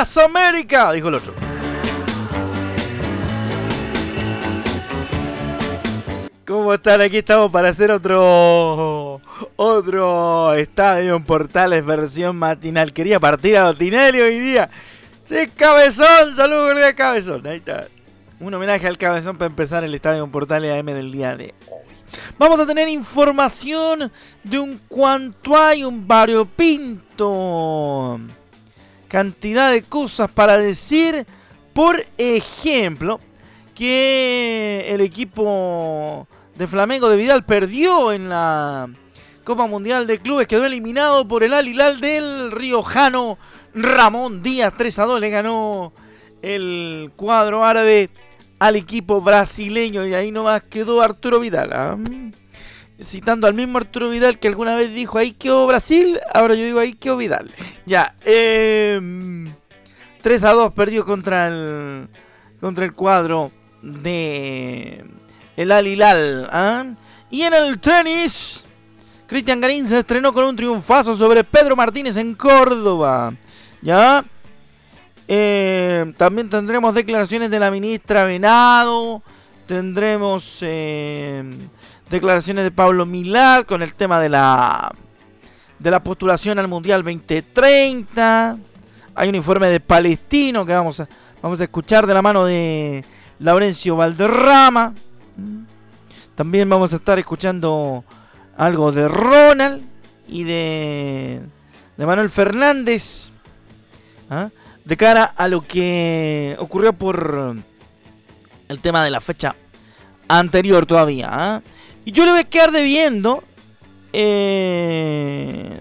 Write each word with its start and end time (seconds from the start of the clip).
América, 0.00 0.92
dijo 0.92 1.08
el 1.08 1.16
otro. 1.16 1.34
¿Cómo 6.46 6.72
están? 6.72 7.02
Aquí 7.02 7.18
estamos 7.18 7.52
para 7.52 7.68
hacer 7.68 7.90
otro 7.90 9.20
otro 9.56 10.54
estadio 10.54 11.16
en 11.16 11.24
Portales 11.24 11.84
versión 11.84 12.36
matinal. 12.36 12.94
Quería 12.94 13.20
partir 13.20 13.58
a 13.58 13.74
Tinelli 13.74 14.22
hoy 14.22 14.40
día. 14.40 14.70
Sí, 15.26 15.48
Cabezón, 15.54 16.34
saludos 16.34 16.80
de 16.80 16.94
Cabezón. 16.94 17.46
Ahí 17.46 17.58
está. 17.58 17.86
Un 18.40 18.54
homenaje 18.54 18.86
al 18.86 18.96
Cabezón 18.96 19.36
para 19.36 19.50
empezar 19.50 19.84
el 19.84 19.94
estadio 19.94 20.24
en 20.24 20.30
Portales 20.30 20.72
AM 20.72 20.86
del 20.86 21.12
día 21.12 21.36
de 21.36 21.54
hoy. 21.68 21.94
Vamos 22.38 22.58
a 22.58 22.66
tener 22.66 22.88
información 22.88 24.10
de 24.42 24.58
un 24.58 24.80
cuanto 24.88 25.54
hay 25.56 25.84
un 25.84 26.08
variopinto 26.08 28.18
cantidad 29.10 29.72
de 29.72 29.82
cosas 29.82 30.30
para 30.30 30.56
decir. 30.56 31.26
Por 31.74 32.04
ejemplo, 32.16 33.20
que 33.74 34.86
el 34.88 35.00
equipo 35.02 36.26
de 36.56 36.66
Flamengo 36.66 37.08
de 37.08 37.16
Vidal 37.16 37.44
perdió 37.44 38.12
en 38.12 38.28
la 38.28 38.88
Copa 39.44 39.66
Mundial 39.66 40.06
de 40.06 40.18
Clubes, 40.18 40.46
quedó 40.46 40.64
eliminado 40.64 41.26
por 41.26 41.42
el 41.42 41.54
Alilal 41.54 42.00
del 42.00 42.50
riojano 42.52 43.38
Ramón 43.74 44.42
Díaz 44.42 44.74
3 44.76 44.98
a 44.98 45.04
2. 45.04 45.20
Le 45.20 45.30
ganó 45.30 45.92
el 46.42 47.10
cuadro 47.16 47.64
árabe 47.64 48.10
al 48.58 48.76
equipo 48.76 49.20
brasileño 49.20 50.06
y 50.06 50.14
ahí 50.14 50.30
nomás 50.30 50.62
quedó 50.64 51.00
Arturo 51.00 51.40
Vidal. 51.40 51.72
¿ah? 51.72 51.96
citando 53.02 53.46
al 53.46 53.54
mismo 53.54 53.78
Arturo 53.78 54.10
Vidal 54.10 54.38
que 54.38 54.48
alguna 54.48 54.74
vez 54.76 54.92
dijo 54.92 55.18
ahí 55.18 55.32
quedó 55.32 55.66
Brasil, 55.66 56.20
ahora 56.34 56.54
yo 56.54 56.64
digo 56.64 56.78
ahí 56.78 56.94
quedó 56.94 57.16
Vidal. 57.16 57.50
Ya, 57.86 58.14
3 58.22 58.96
em, 58.96 59.48
a 60.22 60.52
2 60.52 60.72
perdió 60.72 61.04
contra 61.04 61.48
el 61.48 62.08
contra 62.60 62.84
el 62.84 62.92
cuadro 62.92 63.50
de 63.82 65.04
el 65.56 65.72
Al 65.72 65.86
Hilal. 65.86 66.48
¿ah? 66.52 66.84
Y 67.30 67.42
en 67.42 67.54
el 67.54 67.78
tenis, 67.78 68.64
Cristian 69.26 69.60
Garín 69.60 69.86
se 69.86 69.98
estrenó 69.98 70.32
con 70.32 70.44
un 70.44 70.56
triunfazo 70.56 71.16
sobre 71.16 71.44
Pedro 71.44 71.76
Martínez 71.76 72.16
en 72.16 72.34
Córdoba. 72.34 73.34
¿Ya? 73.82 74.24
Em, 75.26 76.12
también 76.14 76.50
tendremos 76.50 76.94
declaraciones 76.94 77.50
de 77.50 77.58
la 77.58 77.70
ministra 77.70 78.24
Venado. 78.24 79.22
Tendremos 79.66 80.58
em, 80.62 81.68
declaraciones 82.10 82.64
de 82.64 82.72
Pablo 82.72 83.06
Milad 83.06 83.64
con 83.64 83.82
el 83.82 83.94
tema 83.94 84.20
de 84.20 84.28
la 84.28 84.92
de 85.80 85.90
la 85.90 86.02
postulación 86.02 86.58
al 86.58 86.68
Mundial 86.68 87.02
2030. 87.02 88.58
Hay 89.14 89.28
un 89.28 89.34
informe 89.34 89.68
de 89.68 89.80
Palestino 89.80 90.64
que 90.64 90.74
vamos 90.74 91.00
a, 91.00 91.08
vamos 91.42 91.58
a 91.60 91.64
escuchar 91.64 92.06
de 92.06 92.14
la 92.14 92.22
mano 92.22 92.44
de 92.44 93.02
Laurencio 93.38 93.96
Valderrama. 93.96 94.94
También 96.34 96.68
vamos 96.68 96.92
a 96.92 96.96
estar 96.96 97.18
escuchando 97.18 98.04
algo 98.56 98.92
de 98.92 99.08
Ronald 99.08 99.82
y 100.28 100.44
de, 100.44 101.40
de 101.96 102.06
Manuel 102.06 102.28
Fernández. 102.28 103.30
¿ah? 104.28 104.50
De 104.84 104.96
cara 104.98 105.24
a 105.24 105.48
lo 105.48 105.62
que 105.62 106.56
ocurrió 106.58 106.92
por 106.92 107.56
el 108.68 108.80
tema 108.80 109.02
de 109.02 109.10
la 109.10 109.20
fecha 109.22 109.56
anterior 110.28 110.84
todavía. 110.84 111.28
¿ah? 111.30 111.62
Y 112.04 112.12
yo 112.12 112.26
le 112.26 112.32
voy 112.32 112.40
a 112.40 112.44
quedar 112.44 112.70
debiendo. 112.70 113.42
Eh, 114.12 115.80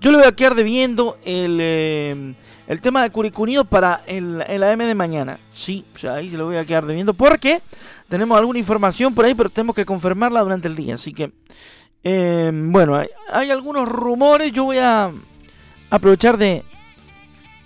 yo 0.00 0.10
le 0.10 0.18
voy 0.18 0.26
a 0.26 0.32
quedar 0.32 0.54
debiendo 0.54 1.18
el, 1.24 1.58
eh, 1.60 2.34
el 2.66 2.80
tema 2.80 3.02
de 3.02 3.10
Curicunido 3.10 3.64
para 3.64 4.02
el, 4.06 4.42
el, 4.48 4.62
AM 4.62 4.78
de 4.80 4.94
mañana. 4.94 5.38
Sí, 5.50 5.84
o 5.94 5.98
sea, 5.98 6.14
ahí 6.14 6.30
se 6.30 6.36
lo 6.36 6.46
voy 6.46 6.56
a 6.56 6.64
quedar 6.64 6.86
debiendo. 6.86 7.14
Porque 7.14 7.60
tenemos 8.08 8.36
alguna 8.38 8.58
información 8.58 9.14
por 9.14 9.24
ahí, 9.24 9.34
pero 9.34 9.50
tenemos 9.50 9.76
que 9.76 9.84
confirmarla 9.84 10.40
durante 10.40 10.68
el 10.68 10.74
día. 10.74 10.94
Así 10.94 11.12
que, 11.12 11.32
eh, 12.04 12.50
bueno, 12.52 12.96
hay, 12.96 13.08
hay, 13.30 13.50
algunos 13.50 13.88
rumores. 13.88 14.52
Yo 14.52 14.64
voy 14.64 14.78
a 14.78 15.12
aprovechar 15.90 16.36
de, 16.36 16.64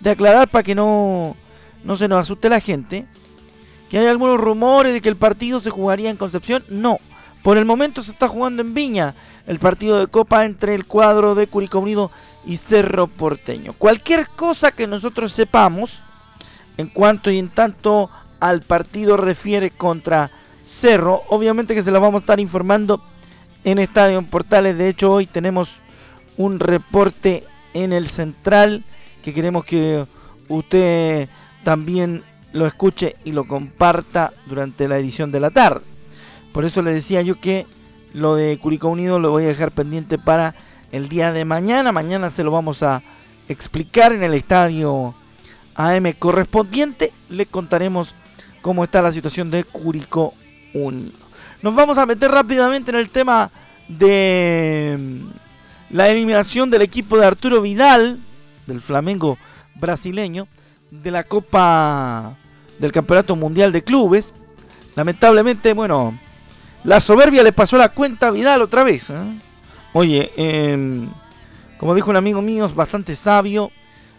de 0.00 0.10
aclarar 0.10 0.48
para 0.48 0.62
que 0.62 0.74
no, 0.74 1.36
no 1.84 1.96
se 1.96 2.08
nos 2.08 2.18
asuste 2.18 2.48
la 2.48 2.60
gente 2.60 3.06
que 3.88 3.98
hay 3.98 4.06
algunos 4.06 4.40
rumores 4.40 4.92
de 4.92 5.00
que 5.00 5.08
el 5.08 5.16
partido 5.16 5.60
se 5.60 5.70
jugaría 5.70 6.10
en 6.10 6.16
Concepción. 6.16 6.64
No, 6.68 6.98
por 7.46 7.58
el 7.58 7.64
momento 7.64 8.02
se 8.02 8.10
está 8.10 8.26
jugando 8.26 8.60
en 8.60 8.74
Viña 8.74 9.14
el 9.46 9.60
partido 9.60 10.00
de 10.00 10.08
Copa 10.08 10.44
entre 10.44 10.74
el 10.74 10.84
cuadro 10.84 11.36
de 11.36 11.46
Curicó 11.46 11.78
Unido 11.78 12.10
y 12.44 12.56
Cerro 12.56 13.06
Porteño. 13.06 13.72
Cualquier 13.72 14.26
cosa 14.30 14.72
que 14.72 14.88
nosotros 14.88 15.30
sepamos 15.30 16.00
en 16.76 16.88
cuanto 16.88 17.30
y 17.30 17.38
en 17.38 17.48
tanto 17.48 18.10
al 18.40 18.62
partido 18.62 19.16
refiere 19.16 19.70
contra 19.70 20.32
Cerro, 20.64 21.22
obviamente 21.28 21.76
que 21.76 21.84
se 21.84 21.92
lo 21.92 22.00
vamos 22.00 22.18
a 22.18 22.22
estar 22.22 22.40
informando 22.40 23.00
en 23.62 23.78
Estadio 23.78 24.20
Portales. 24.22 24.76
De 24.76 24.88
hecho, 24.88 25.12
hoy 25.12 25.26
tenemos 25.26 25.68
un 26.36 26.58
reporte 26.58 27.44
en 27.74 27.92
el 27.92 28.08
central 28.08 28.82
que 29.22 29.32
queremos 29.32 29.64
que 29.64 30.04
usted 30.48 31.28
también 31.62 32.24
lo 32.52 32.66
escuche 32.66 33.14
y 33.24 33.30
lo 33.30 33.46
comparta 33.46 34.32
durante 34.46 34.88
la 34.88 34.98
edición 34.98 35.30
de 35.30 35.38
la 35.38 35.52
tarde. 35.52 35.95
Por 36.56 36.64
eso 36.64 36.80
le 36.80 36.94
decía 36.94 37.20
yo 37.20 37.38
que 37.38 37.66
lo 38.14 38.34
de 38.34 38.56
Curicó 38.56 38.88
Unido 38.88 39.18
lo 39.18 39.30
voy 39.30 39.44
a 39.44 39.48
dejar 39.48 39.72
pendiente 39.72 40.16
para 40.16 40.54
el 40.90 41.10
día 41.10 41.30
de 41.30 41.44
mañana. 41.44 41.92
Mañana 41.92 42.30
se 42.30 42.42
lo 42.44 42.50
vamos 42.50 42.82
a 42.82 43.02
explicar 43.46 44.14
en 44.14 44.22
el 44.22 44.32
estadio 44.32 45.14
AM 45.74 46.10
correspondiente. 46.18 47.12
Le 47.28 47.44
contaremos 47.44 48.14
cómo 48.62 48.84
está 48.84 49.02
la 49.02 49.12
situación 49.12 49.50
de 49.50 49.64
Curicó 49.64 50.32
Unido. 50.72 51.12
Nos 51.60 51.74
vamos 51.74 51.98
a 51.98 52.06
meter 52.06 52.30
rápidamente 52.30 52.90
en 52.90 52.96
el 52.96 53.10
tema 53.10 53.50
de 53.86 54.96
mm, 54.98 55.94
la 55.94 56.08
eliminación 56.08 56.70
del 56.70 56.80
equipo 56.80 57.18
de 57.18 57.26
Arturo 57.26 57.60
Vidal, 57.60 58.18
del 58.66 58.80
Flamengo 58.80 59.36
brasileño, 59.74 60.48
de 60.90 61.10
la 61.10 61.22
Copa 61.24 62.34
del 62.78 62.92
Campeonato 62.92 63.36
Mundial 63.36 63.72
de 63.72 63.84
Clubes. 63.84 64.32
Lamentablemente, 64.94 65.74
bueno, 65.74 66.18
la 66.86 67.00
soberbia 67.00 67.42
le 67.42 67.52
pasó 67.52 67.76
la 67.76 67.88
cuenta 67.88 68.28
a 68.28 68.30
Vidal 68.30 68.62
otra 68.62 68.84
vez. 68.84 69.10
¿eh? 69.10 69.14
Oye, 69.92 70.30
em, 70.36 71.08
como 71.78 71.96
dijo 71.96 72.10
un 72.10 72.16
amigo 72.16 72.40
mío, 72.42 72.68
bastante 72.68 73.16
sabio, 73.16 73.72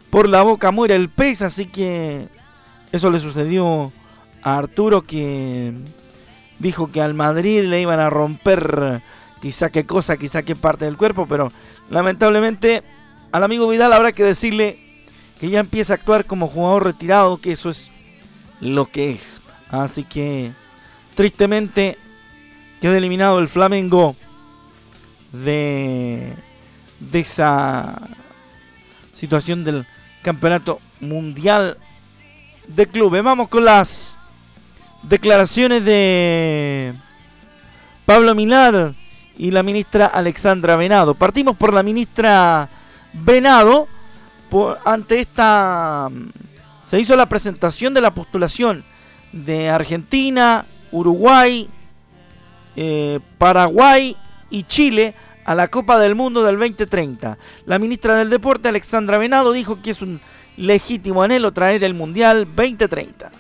por 0.10 0.28
la 0.28 0.42
boca 0.42 0.70
muere 0.72 0.94
el 0.96 1.08
pez, 1.08 1.42
así 1.42 1.68
que 1.68 2.28
eso 2.92 3.10
le 3.10 3.22
sucedió 3.22 3.94
a 4.44 4.58
Arturo 4.58 5.02
que 5.02 5.74
dijo 6.60 6.92
que 6.92 7.00
al 7.00 7.14
Madrid 7.14 7.64
le 7.64 7.80
iban 7.80 8.02
a 8.02 8.10
romper 8.10 9.02
quizá 9.42 9.70
qué 9.70 9.86
cosa, 9.86 10.18
quizá 10.18 10.44
qué 10.44 10.58
parte 10.58 10.84
del 10.84 10.98
cuerpo, 10.98 11.26
pero 11.26 11.54
lamentablemente 11.90 12.84
al 13.32 13.46
amigo 13.46 13.70
Vidal 13.70 13.94
habrá 13.94 14.12
que 14.12 14.26
decirle 14.26 14.78
que 15.40 15.50
ya 15.50 15.62
empieza 15.62 15.94
a 15.94 15.96
actuar 15.96 16.26
como 16.26 16.50
jugador 16.50 16.84
retirado, 16.84 17.38
que 17.38 17.54
eso 17.54 17.70
es 17.70 17.90
lo 18.60 18.88
que 18.88 19.12
es. 19.12 19.40
Así 19.70 20.04
que 20.04 20.52
tristemente 21.16 21.98
quedó 22.82 22.96
eliminado 22.96 23.40
el 23.40 23.48
Flamengo 23.48 24.16
de, 25.32 26.34
esa 27.14 28.02
situación 29.14 29.64
del 29.64 29.86
campeonato 30.22 30.80
mundial 31.00 31.78
de 32.68 32.88
clubes. 32.88 33.24
Vamos 33.24 33.50
con 33.50 33.66
las 33.66 34.16
declaraciones 35.04 35.84
de 35.86 36.94
Pablo 38.06 38.36
Milad 38.36 38.94
y 39.38 39.52
la 39.52 39.64
ministra 39.64 40.08
Alexandra 40.08 40.76
Venado. 40.76 41.14
Partimos 41.14 41.56
por 41.56 41.74
la 41.74 41.84
ministra 41.84 42.70
Venado 43.14 43.88
ante 44.86 45.20
esta 45.20 46.10
se 46.86 47.00
hizo 47.00 47.16
la 47.16 47.26
presentación 47.26 47.94
de 47.94 48.02
la 48.02 48.12
postulación 48.12 48.84
de 49.34 49.70
Argentina, 49.70 50.66
Uruguay, 50.92 51.70
eh, 52.78 53.20
Paraguay 53.40 54.16
y 54.52 54.64
Chile 54.64 55.16
a 55.44 55.56
la 55.56 55.68
Copa 55.68 55.98
del 55.98 56.14
Mundo 56.14 56.44
del 56.44 56.60
2030. 56.60 57.38
La 57.66 57.80
ministra 57.80 58.16
del 58.16 58.30
Deporte, 58.30 58.70
Alexandra 58.70 59.18
Venado, 59.18 59.52
dijo 59.52 59.82
que 59.82 59.90
es 59.90 60.02
un 60.02 60.22
legítimo 60.58 61.24
anhelo 61.24 61.52
traer 61.54 61.84
el 61.84 61.96
Mundial 61.96 62.46
2030. 62.46 63.32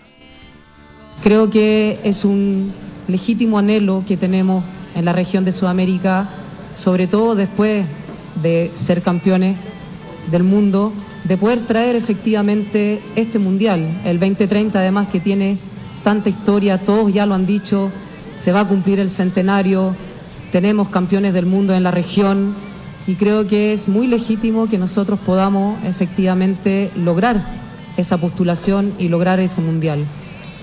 Creo 1.21 1.49
que 1.49 1.99
es 2.03 2.25
un 2.25 2.73
legítimo 3.07 3.59
anhelo 3.59 4.03
que 4.07 4.17
tenemos 4.17 4.63
en 4.95 5.05
la 5.05 5.13
región 5.13 5.45
de 5.45 5.51
Sudamérica, 5.51 6.29
sobre 6.73 7.05
todo 7.05 7.35
después 7.35 7.85
de 8.41 8.71
ser 8.73 9.03
campeones 9.03 9.57
del 10.31 10.43
mundo, 10.43 10.93
de 11.25 11.37
poder 11.37 11.59
traer 11.67 11.95
efectivamente 11.95 13.01
este 13.15 13.37
Mundial, 13.37 14.01
el 14.03 14.19
2030 14.19 14.79
además 14.79 15.09
que 15.09 15.19
tiene 15.19 15.57
tanta 16.03 16.29
historia, 16.29 16.77
todos 16.77 17.13
ya 17.13 17.25
lo 17.25 17.35
han 17.35 17.45
dicho, 17.45 17.91
se 18.37 18.51
va 18.51 18.61
a 18.61 18.67
cumplir 18.67 18.99
el 18.99 19.11
centenario, 19.11 19.95
tenemos 20.51 20.89
campeones 20.89 21.33
del 21.33 21.45
mundo 21.45 21.73
en 21.73 21.83
la 21.83 21.91
región 21.91 22.55
y 23.05 23.15
creo 23.15 23.47
que 23.47 23.73
es 23.73 23.87
muy 23.87 24.07
legítimo 24.07 24.67
que 24.67 24.77
nosotros 24.77 25.19
podamos 25.19 25.83
efectivamente 25.85 26.91
lograr 26.95 27.41
esa 27.97 28.17
postulación 28.17 28.93
y 28.99 29.09
lograr 29.09 29.39
ese 29.39 29.61
mundial. 29.61 30.05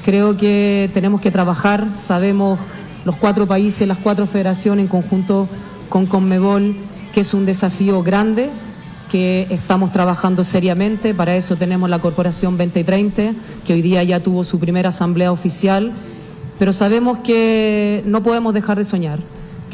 Creo 0.05 0.37
que 0.37 0.91
tenemos 0.95 1.21
que 1.21 1.31
trabajar, 1.31 1.89
sabemos 1.95 2.59
los 3.05 3.17
cuatro 3.17 3.47
países, 3.47 3.87
las 3.89 3.99
cuatro 3.99 4.27
federaciones 4.27 4.85
en 4.85 4.89
conjunto 4.89 5.49
con 5.89 6.07
Conmebol, 6.07 6.77
que 7.13 7.21
es 7.21 7.35
un 7.35 7.47
desafío 7.47 8.03
grande, 8.03 8.51
que 9.11 9.47
estamos 9.51 9.93
trabajando 9.93 10.45
seriamente. 10.45 11.15
Para 11.15 11.37
eso 11.37 11.57
tenemos 11.57 11.89
la 11.89 11.99
Corporación 11.99 12.57
2030, 12.57 13.35
que 13.65 13.73
hoy 13.73 13.83
día 13.83 14.03
ya 14.03 14.21
tuvo 14.21 14.45
su 14.45 14.59
primera 14.59 14.89
asamblea 14.91 15.33
oficial, 15.33 15.93
pero 16.59 16.73
sabemos 16.73 17.19
que 17.19 18.03
no 18.07 18.23
podemos 18.23 18.55
dejar 18.55 18.79
de 18.79 18.85
soñar 18.85 19.19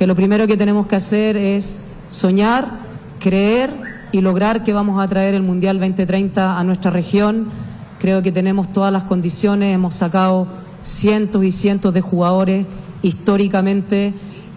que 0.00 0.06
lo 0.06 0.16
primero 0.16 0.46
que 0.46 0.56
tenemos 0.56 0.86
que 0.86 0.96
hacer 0.96 1.36
es 1.36 1.82
soñar, 2.08 2.70
creer 3.18 3.70
y 4.12 4.22
lograr 4.22 4.64
que 4.64 4.72
vamos 4.72 4.98
a 4.98 5.06
traer 5.06 5.34
el 5.34 5.42
Mundial 5.42 5.78
2030 5.78 6.58
a 6.58 6.64
nuestra 6.64 6.90
región. 6.90 7.50
Creo 7.98 8.22
que 8.22 8.32
tenemos 8.32 8.72
todas 8.72 8.90
las 8.94 9.02
condiciones, 9.02 9.74
hemos 9.74 9.94
sacado 9.94 10.46
cientos 10.80 11.44
y 11.44 11.52
cientos 11.52 11.92
de 11.92 12.00
jugadores 12.00 12.66
históricamente 13.02 14.14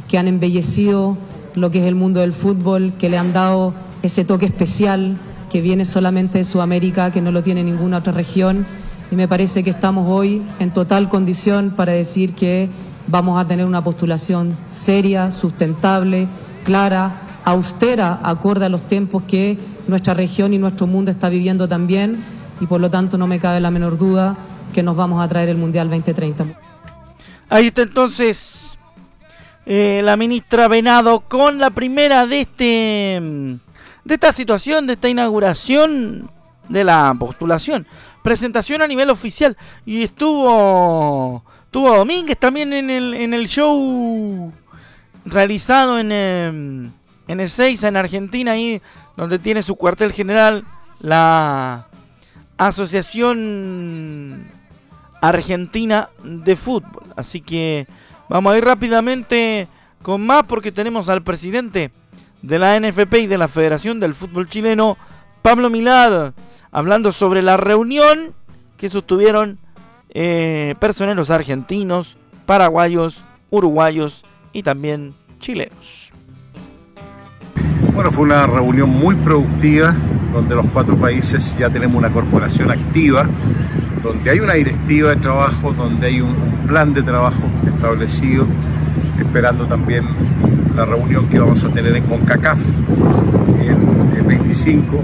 que 0.07 0.17
han 0.17 0.29
embellecido 0.29 1.17
lo 1.55 1.71
que 1.71 1.79
es 1.79 1.85
el 1.85 1.95
mundo 1.95 2.21
del 2.21 2.31
fútbol, 2.31 2.93
que 2.97 3.09
le 3.09 3.17
han 3.17 3.33
dado 3.33 3.73
ese 4.01 4.23
toque 4.23 4.45
especial 4.45 5.17
que 5.51 5.59
viene 5.59 5.83
solamente 5.83 6.37
de 6.37 6.45
Sudamérica, 6.45 7.11
que 7.11 7.21
no 7.21 7.33
lo 7.33 7.43
tiene 7.43 7.65
ninguna 7.65 7.97
otra 7.97 8.13
región. 8.13 8.65
Y 9.11 9.15
me 9.15 9.27
parece 9.27 9.63
que 9.63 9.69
estamos 9.69 10.07
hoy 10.09 10.41
en 10.59 10.71
total 10.71 11.09
condición 11.09 11.71
para 11.75 11.91
decir 11.91 12.33
que 12.33 12.69
vamos 13.07 13.39
a 13.39 13.47
tener 13.47 13.65
una 13.65 13.83
postulación 13.83 14.55
seria, 14.69 15.31
sustentable, 15.31 16.27
clara, 16.63 17.11
austera, 17.45 18.19
acorde 18.23 18.65
a 18.65 18.69
los 18.69 18.81
tiempos 18.87 19.23
que 19.23 19.57
nuestra 19.87 20.13
región 20.13 20.53
y 20.53 20.57
nuestro 20.57 20.87
mundo 20.87 21.11
está 21.11 21.29
viviendo 21.29 21.67
también 21.67 22.23
y 22.59 22.65
por 22.65 22.79
lo 22.79 22.89
tanto 22.89 23.17
no 23.17 23.27
me 23.27 23.39
cabe 23.39 23.59
la 23.59 23.71
menor 23.71 23.97
duda 23.97 24.37
que 24.73 24.83
nos 24.83 24.95
vamos 24.95 25.23
a 25.23 25.27
traer 25.27 25.49
el 25.49 25.57
Mundial 25.57 25.89
2030. 25.89 26.45
Ahí 27.49 27.67
está 27.67 27.83
entonces 27.83 28.77
eh, 29.65 30.01
la 30.03 30.17
ministra 30.17 30.67
Venado 30.67 31.21
con 31.21 31.57
la 31.57 31.69
primera 31.69 32.25
de 32.25 32.41
este 32.41 33.21
de 34.05 34.13
esta 34.15 34.33
situación, 34.33 34.87
de 34.87 34.93
esta 34.93 35.09
inauguración 35.09 36.29
de 36.69 36.83
la 36.83 37.15
postulación. 37.17 37.85
Presentación 38.23 38.81
a 38.81 38.87
nivel 38.87 39.09
oficial 39.09 39.55
y 39.85 40.03
estuvo 40.03 41.43
Tuvo 41.73 41.97
Domínguez 41.97 42.37
también 42.37 42.71
en 42.71 42.91
el, 42.91 43.15
en 43.15 43.33
el 43.33 43.47
show 43.47 44.53
realizado 45.25 45.97
en, 45.97 46.11
em, 46.11 46.91
en 47.27 47.39
en 47.39 47.95
Argentina, 47.97 48.51
ahí 48.51 48.79
donde 49.17 49.39
tiene 49.39 49.63
su 49.63 49.75
cuartel 49.75 50.13
general 50.13 50.65
la 50.99 51.87
Asociación 52.57 54.47
Argentina 55.19 56.09
de 56.23 56.55
Fútbol. 56.55 57.05
Así 57.15 57.41
que 57.41 57.87
vamos 58.29 58.53
a 58.53 58.57
ir 58.59 58.65
rápidamente 58.65 59.67
con 60.03 60.21
más 60.23 60.43
porque 60.43 60.71
tenemos 60.71 61.09
al 61.09 61.23
presidente 61.23 61.89
de 62.43 62.59
la 62.59 62.79
NFP 62.79 63.15
y 63.21 63.27
de 63.27 63.39
la 63.39 63.47
Federación 63.47 63.99
del 63.99 64.13
Fútbol 64.13 64.47
Chileno, 64.47 64.95
Pablo 65.41 65.71
Milad, 65.71 66.33
hablando 66.73 67.11
sobre 67.11 67.41
la 67.41 67.55
reunión 67.55 68.33
que 68.77 68.89
sostuvieron 68.89 69.59
eh, 70.09 70.75
personeros 70.79 71.29
argentinos, 71.29 72.17
paraguayos, 72.45 73.23
uruguayos 73.49 74.23
y 74.51 74.63
también 74.63 75.13
chilenos. 75.39 76.11
Bueno, 77.93 78.11
fue 78.11 78.25
una 78.25 78.47
reunión 78.47 78.89
muy 78.89 79.15
productiva 79.15 79.95
donde 80.33 80.55
los 80.55 80.65
cuatro 80.73 80.97
países 80.97 81.55
ya 81.57 81.69
tenemos 81.69 81.95
una 81.95 82.09
corporación 82.09 82.71
activa, 82.71 83.27
donde 84.01 84.31
hay 84.31 84.39
una 84.39 84.53
directiva 84.53 85.11
de 85.11 85.17
trabajo, 85.17 85.71
donde 85.73 86.07
hay 86.07 86.21
un, 86.21 86.35
plan 86.67 86.93
de 86.93 87.03
trabajo 87.03 87.43
establecido, 87.67 88.47
esperando 89.19 89.67
también 89.67 90.07
la 90.75 90.85
reunión 90.85 91.27
que 91.27 91.37
vamos 91.37 91.63
a 91.63 91.69
tener 91.69 91.95
en 91.95 92.03
CONCACAF 92.03 92.59
el, 93.59 94.23
25 94.25 95.03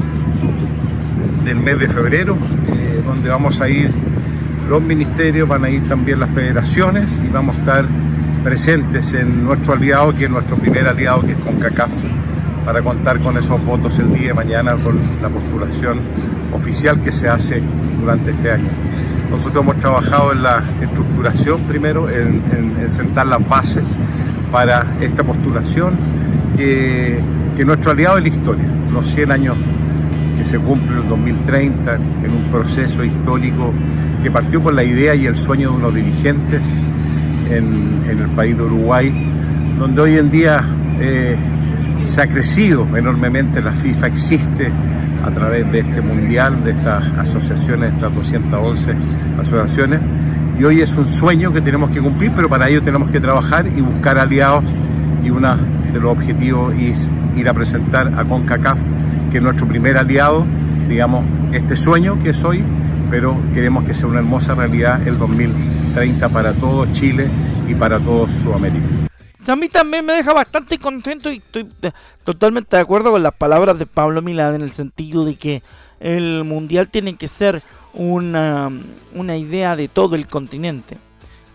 del 1.49 1.59
mes 1.61 1.79
de 1.79 1.87
febrero, 1.87 2.37
eh, 2.67 3.01
donde 3.03 3.27
vamos 3.27 3.59
a 3.59 3.67
ir 3.67 3.89
los 4.69 4.83
ministerios, 4.83 5.49
van 5.49 5.65
a 5.65 5.69
ir 5.71 5.81
también 5.89 6.19
las 6.19 6.29
federaciones 6.29 7.09
y 7.25 7.27
vamos 7.27 7.55
a 7.55 7.59
estar 7.59 7.85
presentes 8.43 9.11
en 9.13 9.45
nuestro 9.45 9.73
aliado, 9.73 10.13
que 10.15 10.25
es 10.25 10.29
nuestro 10.29 10.57
primer 10.57 10.87
aliado, 10.87 11.25
que 11.25 11.31
es 11.31 11.37
CONCACAF, 11.39 11.89
para 12.65 12.83
contar 12.83 13.19
con 13.19 13.35
esos 13.35 13.65
votos 13.65 13.97
el 13.97 14.13
día 14.13 14.27
de 14.27 14.33
mañana 14.35 14.73
con 14.73 14.99
la 15.23 15.29
postulación 15.29 15.99
oficial 16.53 17.01
que 17.01 17.11
se 17.11 17.27
hace 17.27 17.63
durante 17.99 18.29
este 18.29 18.51
año. 18.51 18.69
Nosotros 19.31 19.63
hemos 19.63 19.79
trabajado 19.79 20.31
en 20.33 20.43
la 20.43 20.63
estructuración 20.81 21.63
primero, 21.63 22.11
en, 22.11 22.43
sentar 22.91 23.25
las 23.25 23.47
bases 23.49 23.87
para 24.51 24.85
esta 25.01 25.23
postulación, 25.23 25.95
que, 26.55 27.19
que 27.57 27.65
nuestro 27.65 27.91
aliado 27.93 28.17
es 28.19 28.23
la 28.23 28.29
historia, 28.29 28.65
los 28.93 29.07
100 29.07 29.31
años 29.31 29.57
que 30.39 30.45
se 30.45 30.57
cumple 30.57 31.01
en 31.01 31.09
2030 31.09 31.95
en 31.95 32.31
un 32.31 32.49
proceso 32.49 33.03
histórico 33.03 33.73
que 34.23 34.31
partió 34.31 34.61
por 34.61 34.73
la 34.73 34.83
idea 34.85 35.13
y 35.13 35.25
el 35.25 35.35
sueño 35.35 35.71
de 35.71 35.75
unos 35.75 35.93
dirigentes 35.93 36.61
en, 37.49 38.03
el 38.07 38.29
país 38.29 38.55
de 38.55 38.63
Uruguay, 38.63 39.13
donde 39.77 40.01
hoy 40.01 40.17
en 40.17 40.31
día 40.31 40.65
eh, 40.99 41.37
se 42.03 42.21
ha 42.21 42.27
crecido 42.27 42.87
enormemente, 42.95 43.61
la 43.61 43.73
FIFA 43.73 44.07
existe 44.07 44.71
a 45.23 45.29
través 45.31 45.69
de 45.71 45.79
este 45.79 46.01
mundial, 46.01 46.63
de 46.63 46.71
estas 46.71 47.03
asociaciones, 47.17 47.93
estas 47.93 48.15
211 48.15 48.95
asociaciones, 49.39 49.99
y 50.57 50.63
hoy 50.63 50.81
es 50.81 50.91
un 50.91 51.05
sueño 51.05 51.51
que 51.51 51.61
tenemos 51.61 51.91
que 51.91 52.01
cumplir, 52.01 52.31
pero 52.33 52.47
para 52.47 52.69
ello 52.69 52.81
tenemos 52.81 53.11
que 53.11 53.19
trabajar 53.19 53.67
y 53.67 53.81
buscar 53.81 54.17
aliados, 54.17 54.63
y 55.21 55.29
uno 55.29 55.57
de 55.91 55.99
los 55.99 56.11
objetivos 56.11 56.73
es 56.75 57.09
ir 57.35 57.49
a 57.49 57.53
presentar 57.53 58.07
a 58.17 58.23
CONCACAF, 58.23 58.79
que 59.31 59.37
es 59.37 59.43
nuestro 59.43 59.67
primer 59.67 59.97
aliado, 59.97 60.45
digamos, 60.87 61.25
este 61.51 61.75
sueño 61.75 62.19
que 62.21 62.31
es 62.31 62.43
hoy 62.43 62.63
pero 63.09 63.35
queremos 63.53 63.85
que 63.85 63.93
sea 63.93 64.07
una 64.07 64.19
hermosa 64.19 64.53
realidad 64.53 65.05
el 65.07 65.17
2030 65.17 66.29
para 66.29 66.53
todo 66.53 66.85
Chile 66.93 67.27
y 67.67 67.73
para 67.73 67.99
todo 67.99 68.27
Sudamérica. 68.29 68.85
A 69.47 69.55
mí 69.55 69.67
también 69.67 70.05
me 70.05 70.13
deja 70.13 70.31
bastante 70.31 70.77
contento 70.77 71.31
y 71.31 71.37
estoy 71.37 71.67
eh, 71.81 71.91
totalmente 72.23 72.75
de 72.75 72.81
acuerdo 72.81 73.11
con 73.11 73.23
las 73.23 73.33
palabras 73.33 73.79
de 73.79 73.87
Pablo 73.87 74.21
Milad 74.21 74.53
en 74.53 74.61
el 74.61 74.71
sentido 74.71 75.25
de 75.25 75.35
que 75.35 75.63
el 75.99 76.43
mundial 76.43 76.89
tiene 76.89 77.15
que 77.15 77.27
ser 77.27 77.63
una, 77.93 78.69
una 79.15 79.37
idea 79.37 79.75
de 79.75 79.87
todo 79.87 80.15
el 80.15 80.27
continente. 80.27 80.97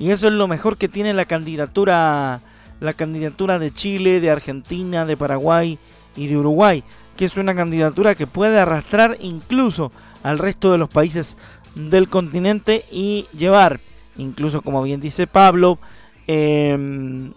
Y 0.00 0.10
eso 0.10 0.26
es 0.26 0.32
lo 0.32 0.48
mejor 0.48 0.76
que 0.76 0.88
tiene 0.88 1.14
la 1.14 1.24
candidatura 1.24 2.40
la 2.80 2.92
candidatura 2.92 3.58
de 3.60 3.72
Chile, 3.72 4.20
de 4.20 4.30
Argentina, 4.30 5.06
de 5.06 5.16
Paraguay 5.16 5.78
y 6.16 6.26
de 6.26 6.36
Uruguay, 6.36 6.82
que 7.16 7.24
es 7.24 7.36
una 7.36 7.54
candidatura 7.54 8.14
que 8.14 8.26
puede 8.26 8.58
arrastrar 8.58 9.16
incluso 9.20 9.92
al 10.22 10.38
resto 10.38 10.72
de 10.72 10.78
los 10.78 10.88
países 10.88 11.36
del 11.74 12.08
continente 12.08 12.84
y 12.90 13.26
llevar, 13.36 13.80
incluso 14.16 14.62
como 14.62 14.82
bien 14.82 15.00
dice 15.00 15.26
Pablo, 15.26 15.78
em, 16.26 17.32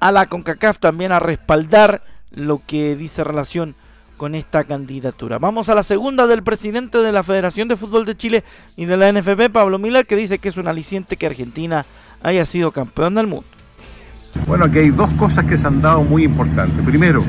a 0.00 0.12
la 0.12 0.26
CONCACAF 0.26 0.78
también 0.78 1.12
a 1.12 1.20
respaldar 1.20 2.02
lo 2.30 2.62
que 2.66 2.96
dice 2.96 3.24
relación 3.24 3.74
con 4.16 4.34
esta 4.34 4.64
candidatura. 4.64 5.38
Vamos 5.38 5.68
a 5.68 5.74
la 5.74 5.82
segunda 5.82 6.26
del 6.26 6.42
presidente 6.42 6.98
de 6.98 7.12
la 7.12 7.22
Federación 7.22 7.68
de 7.68 7.76
Fútbol 7.76 8.04
de 8.04 8.16
Chile 8.16 8.44
y 8.76 8.84
de 8.84 8.96
la 8.96 9.12
NFP, 9.12 9.50
Pablo 9.50 9.78
Miller, 9.78 10.06
que 10.06 10.16
dice 10.16 10.38
que 10.38 10.48
es 10.48 10.56
un 10.56 10.68
aliciente 10.68 11.16
que 11.16 11.26
Argentina 11.26 11.84
haya 12.22 12.46
sido 12.46 12.70
campeón 12.70 13.16
del 13.16 13.26
mundo. 13.26 13.46
Bueno, 14.46 14.64
aquí 14.64 14.78
hay 14.78 14.90
dos 14.90 15.10
cosas 15.14 15.44
que 15.44 15.58
se 15.58 15.66
han 15.66 15.82
dado 15.82 16.02
muy 16.02 16.24
importantes. 16.24 16.84
Primero, 16.86 17.22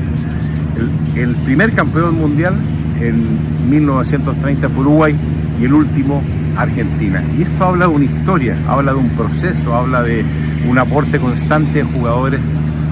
el 1.14 1.34
primer 1.44 1.72
campeón 1.72 2.18
mundial 2.18 2.54
en 3.00 3.70
1930 3.70 4.68
fue 4.68 4.80
Uruguay 4.80 5.16
y 5.60 5.64
el 5.64 5.72
último 5.72 6.22
Argentina. 6.56 7.22
Y 7.36 7.42
esto 7.42 7.64
habla 7.64 7.86
de 7.86 7.94
una 7.94 8.04
historia, 8.04 8.56
habla 8.68 8.92
de 8.92 8.98
un 8.98 9.08
proceso, 9.10 9.74
habla 9.74 10.02
de, 10.02 10.24
un 10.68 10.78
aporte 10.78 11.18
constante 11.18 11.78
de 11.78 11.84
jugadores, 11.84 12.40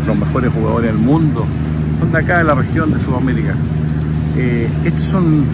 los 0.07 0.19
mejores 0.19 0.53
jugadores 0.53 0.93
del 0.93 1.01
mundo, 1.01 1.47
son 2.01 2.13
de 2.13 2.19
acá 2.19 2.39
de 2.39 2.45
la 2.45 2.55
región 2.55 2.93
de 2.93 3.01
Sudamérica. 3.01 3.55
Eh, 4.37 4.69
estos 4.85 5.05
son, 5.05 5.45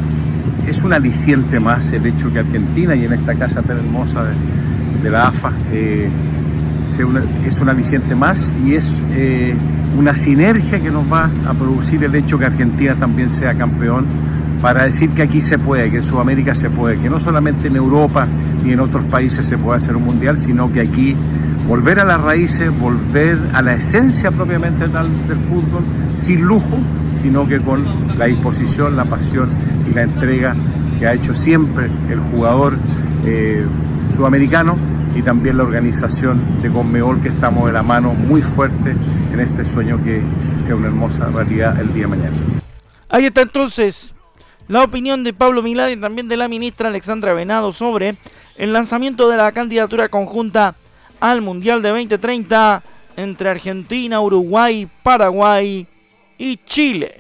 es 0.67 0.83
un 0.83 0.93
aliciente 0.93 1.61
más 1.61 1.93
el 1.93 2.07
hecho 2.07 2.33
que 2.33 2.41
Argentina 2.41 2.95
y 2.95 3.05
en 3.05 3.13
esta 3.13 3.35
casa 3.35 3.63
tan 3.63 3.79
hermosa 3.79 4.25
de, 5.03 5.11
la 5.11 5.29
AFA 5.29 5.53
eh, 5.73 6.09
es 7.47 7.61
un 7.61 7.69
aliciente 7.69 8.17
más 8.17 8.53
y 8.67 8.75
es 8.75 9.01
eh, 9.13 9.55
una 9.99 10.15
sinergia 10.15 10.81
que 10.81 10.91
nos 10.91 11.13
va 11.13 11.29
a 11.47 11.55
producir 11.55 12.05
el 12.05 12.15
hecho 12.15 12.39
que 12.39 12.45
Argentina 12.47 12.95
también 12.95 13.29
sea 13.29 13.55
campeón 13.55 14.07
para 14.63 14.85
decir 14.85 15.11
que 15.11 15.23
aquí 15.23 15.43
se 15.43 15.59
puede, 15.59 15.91
que 15.91 15.97
en 15.97 16.05
Sudamérica 16.05 16.55
se 16.55 16.71
puede, 16.71 16.99
que 16.99 17.11
no 17.11 17.19
solamente 17.19 17.67
en 17.67 17.75
Europa 17.75 18.27
ni 18.65 18.73
en 18.73 18.81
otros 18.81 19.05
países 19.07 19.45
se 19.45 19.59
puede 19.59 19.79
hacer 19.79 19.97
un 19.97 20.05
mundial, 20.05 20.39
sino 20.39 20.73
que 20.73 20.83
aquí 20.83 21.17
volver 21.67 21.99
a 21.99 22.05
las 22.05 22.21
raíces, 22.21 22.71
volver 22.79 23.39
a 23.53 23.61
la 23.61 23.75
esencia 23.75 24.31
propiamente 24.31 24.89
tal 24.89 25.09
del 25.27 25.39
fútbol, 25.49 25.83
sin 26.23 26.43
lujo, 26.43 26.79
sino 27.21 27.47
que 27.49 27.59
con 27.59 27.85
la 28.17 28.27
disposición, 28.27 28.97
la 28.97 29.05
pasión 29.05 29.51
y 29.91 29.95
la 29.95 30.03
entrega 30.03 30.55
que 31.01 31.09
ha 31.09 31.15
hecho 31.15 31.35
siempre 31.35 31.87
el 32.09 32.21
jugador 32.33 32.77
eh, 33.25 33.65
sudamericano 34.17 34.77
y 35.19 35.23
también 35.23 35.57
la 35.57 35.65
organización 35.65 36.61
de 36.61 36.71
Conmebol 36.71 37.21
que 37.21 37.29
estamos 37.29 37.67
de 37.67 37.73
la 37.73 37.83
mano 37.83 38.15
muy 38.15 38.41
fuerte 38.41 38.95
en 39.33 39.41
este 39.41 39.65
sueño 39.65 40.01
que 40.05 40.23
sea 40.65 40.77
una 40.77 40.87
hermosa 40.87 41.27
realidad 41.27 41.79
el 41.81 41.93
día 41.93 42.05
de 42.05 42.07
mañana. 42.07 42.37
Ahí 43.09 43.27
está 43.27 43.43
entonces 43.43 44.15
la 44.69 44.85
opinión 44.85 45.25
de 45.25 45.33
Pablo 45.33 45.61
Milad 45.61 45.89
y 45.89 45.97
también 45.97 46.29
de 46.29 46.37
la 46.37 46.47
ministra 46.47 46.89
Alexandra 46.89 47.33
Venado 47.33 47.73
sobre 47.73 48.15
el 48.57 48.73
lanzamiento 48.73 49.29
de 49.29 49.39
la 49.39 49.51
candidatura 49.51 50.09
conjunta 50.09 50.77
al 51.19 51.43
Mundial 51.43 51.83
de 51.83 51.89
2030 51.89 52.85
entre 53.17 53.51
Argentina, 53.51 54.21
Uruguay, 54.21 54.89
Paraguay 55.03 55.85
y 56.39 56.57
Chile. 56.59 57.17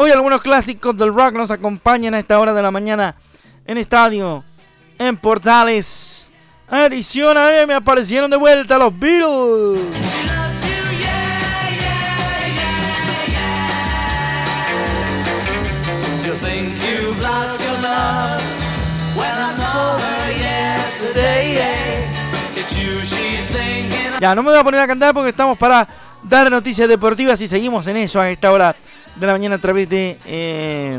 Hoy 0.00 0.12
algunos 0.12 0.40
clásicos 0.40 0.96
del 0.96 1.12
rock 1.12 1.32
nos 1.32 1.50
acompañan 1.50 2.14
a 2.14 2.20
esta 2.20 2.38
hora 2.38 2.54
de 2.54 2.62
la 2.62 2.70
mañana 2.70 3.16
en 3.66 3.78
estadio, 3.78 4.44
en 4.96 5.16
Portales. 5.16 6.30
Edición 6.70 7.36
AM 7.36 7.72
aparecieron 7.72 8.30
de 8.30 8.36
vuelta 8.36 8.78
los 8.78 8.96
Beatles. 8.96 9.80
Ya, 24.20 24.34
no 24.36 24.44
me 24.44 24.50
voy 24.50 24.60
a 24.60 24.64
poner 24.64 24.80
a 24.80 24.86
cantar 24.86 25.12
porque 25.12 25.30
estamos 25.30 25.58
para 25.58 25.88
dar 26.22 26.48
noticias 26.52 26.88
deportivas 26.88 27.40
y 27.40 27.48
seguimos 27.48 27.84
en 27.88 27.96
eso 27.96 28.20
a 28.20 28.30
esta 28.30 28.52
hora 28.52 28.76
de 29.18 29.26
la 29.26 29.32
mañana 29.32 29.56
a 29.56 29.60
través 29.60 29.88
de 29.88 30.18
eh, 30.26 30.98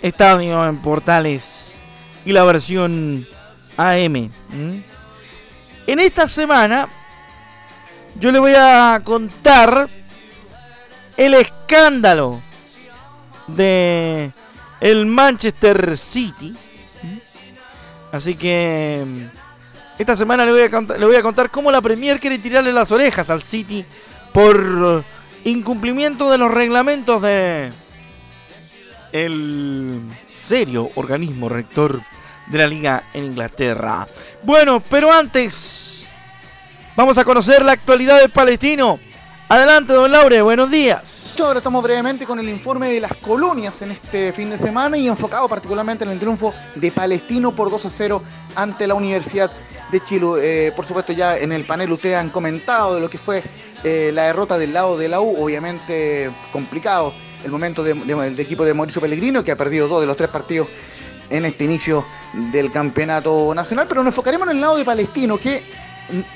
Estadio 0.00 0.66
en 0.66 0.78
Portales 0.78 1.74
y 2.24 2.32
la 2.32 2.44
versión 2.44 3.26
AM. 3.76 4.30
En 5.86 5.98
esta 5.98 6.28
semana 6.28 6.88
yo 8.18 8.32
le 8.32 8.38
voy 8.38 8.54
a 8.56 9.00
contar 9.04 9.88
el 11.16 11.34
escándalo 11.34 12.40
de 13.46 14.30
el 14.80 15.06
Manchester 15.06 15.96
City. 15.98 16.56
Así 18.10 18.34
que 18.34 19.04
esta 19.98 20.16
semana 20.16 20.44
le 20.44 20.52
voy, 20.52 20.62
a 20.62 20.70
contar, 20.70 20.98
le 20.98 21.06
voy 21.06 21.16
a 21.16 21.22
contar 21.22 21.50
cómo 21.50 21.70
la 21.70 21.80
Premier 21.80 22.18
quiere 22.18 22.38
tirarle 22.38 22.72
las 22.72 22.90
orejas 22.90 23.30
al 23.30 23.42
City 23.42 23.84
por 24.32 25.04
incumplimiento 25.44 26.30
de 26.30 26.38
los 26.38 26.50
reglamentos 26.50 27.20
de 27.22 27.72
el 29.12 30.00
serio 30.34 30.90
organismo 30.94 31.48
rector 31.48 32.00
de 32.46 32.58
la 32.58 32.66
liga 32.66 33.04
en 33.14 33.24
Inglaterra. 33.24 34.06
Bueno, 34.42 34.80
pero 34.80 35.12
antes 35.12 36.06
vamos 36.96 37.18
a 37.18 37.24
conocer 37.24 37.64
la 37.64 37.72
actualidad 37.72 38.18
del 38.18 38.30
palestino. 38.30 38.98
Adelante, 39.48 39.92
don 39.92 40.10
Laure, 40.10 40.40
buenos 40.42 40.70
días. 40.70 41.34
Ahora 41.38 41.58
estamos 41.58 41.82
brevemente 41.82 42.24
con 42.24 42.38
el 42.38 42.48
informe 42.48 42.88
de 42.88 43.00
las 43.00 43.14
colonias 43.16 43.82
en 43.82 43.90
este 43.90 44.32
fin 44.32 44.48
de 44.48 44.58
semana 44.58 44.96
y 44.96 45.08
enfocado 45.08 45.48
particularmente 45.48 46.04
en 46.04 46.10
el 46.10 46.18
triunfo 46.18 46.54
de 46.74 46.92
Palestino 46.92 47.52
por 47.52 47.70
2 47.70 47.84
a 47.84 47.90
0 47.90 48.22
ante 48.54 48.86
la 48.86 48.94
Universidad 48.94 49.50
de 49.90 50.00
Chile. 50.04 50.26
Eh, 50.38 50.72
por 50.74 50.86
supuesto, 50.86 51.12
ya 51.12 51.36
en 51.36 51.52
el 51.52 51.64
panel 51.64 51.92
ustedes 51.92 52.16
han 52.16 52.30
comentado 52.30 52.94
de 52.94 53.00
lo 53.00 53.10
que 53.10 53.18
fue 53.18 53.42
eh, 53.84 54.10
la 54.14 54.24
derrota 54.24 54.58
del 54.58 54.72
lado 54.72 54.96
de 54.96 55.08
la 55.08 55.20
U, 55.20 55.42
obviamente 55.42 56.30
complicado. 56.52 57.12
El 57.44 57.50
momento 57.50 57.82
del 57.82 58.38
equipo 58.38 58.64
de 58.64 58.72
Mauricio 58.72 59.00
Pellegrino, 59.00 59.42
que 59.42 59.50
ha 59.50 59.56
perdido 59.56 59.88
dos 59.88 60.00
de 60.00 60.06
los 60.06 60.16
tres 60.16 60.30
partidos 60.30 60.68
en 61.28 61.44
este 61.44 61.64
inicio 61.64 62.04
del 62.52 62.70
campeonato 62.70 63.52
nacional, 63.54 63.86
pero 63.88 64.02
nos 64.04 64.12
enfocaremos 64.12 64.46
en 64.48 64.56
el 64.56 64.60
lado 64.60 64.76
de 64.76 64.84
Palestino, 64.84 65.38
que 65.38 65.62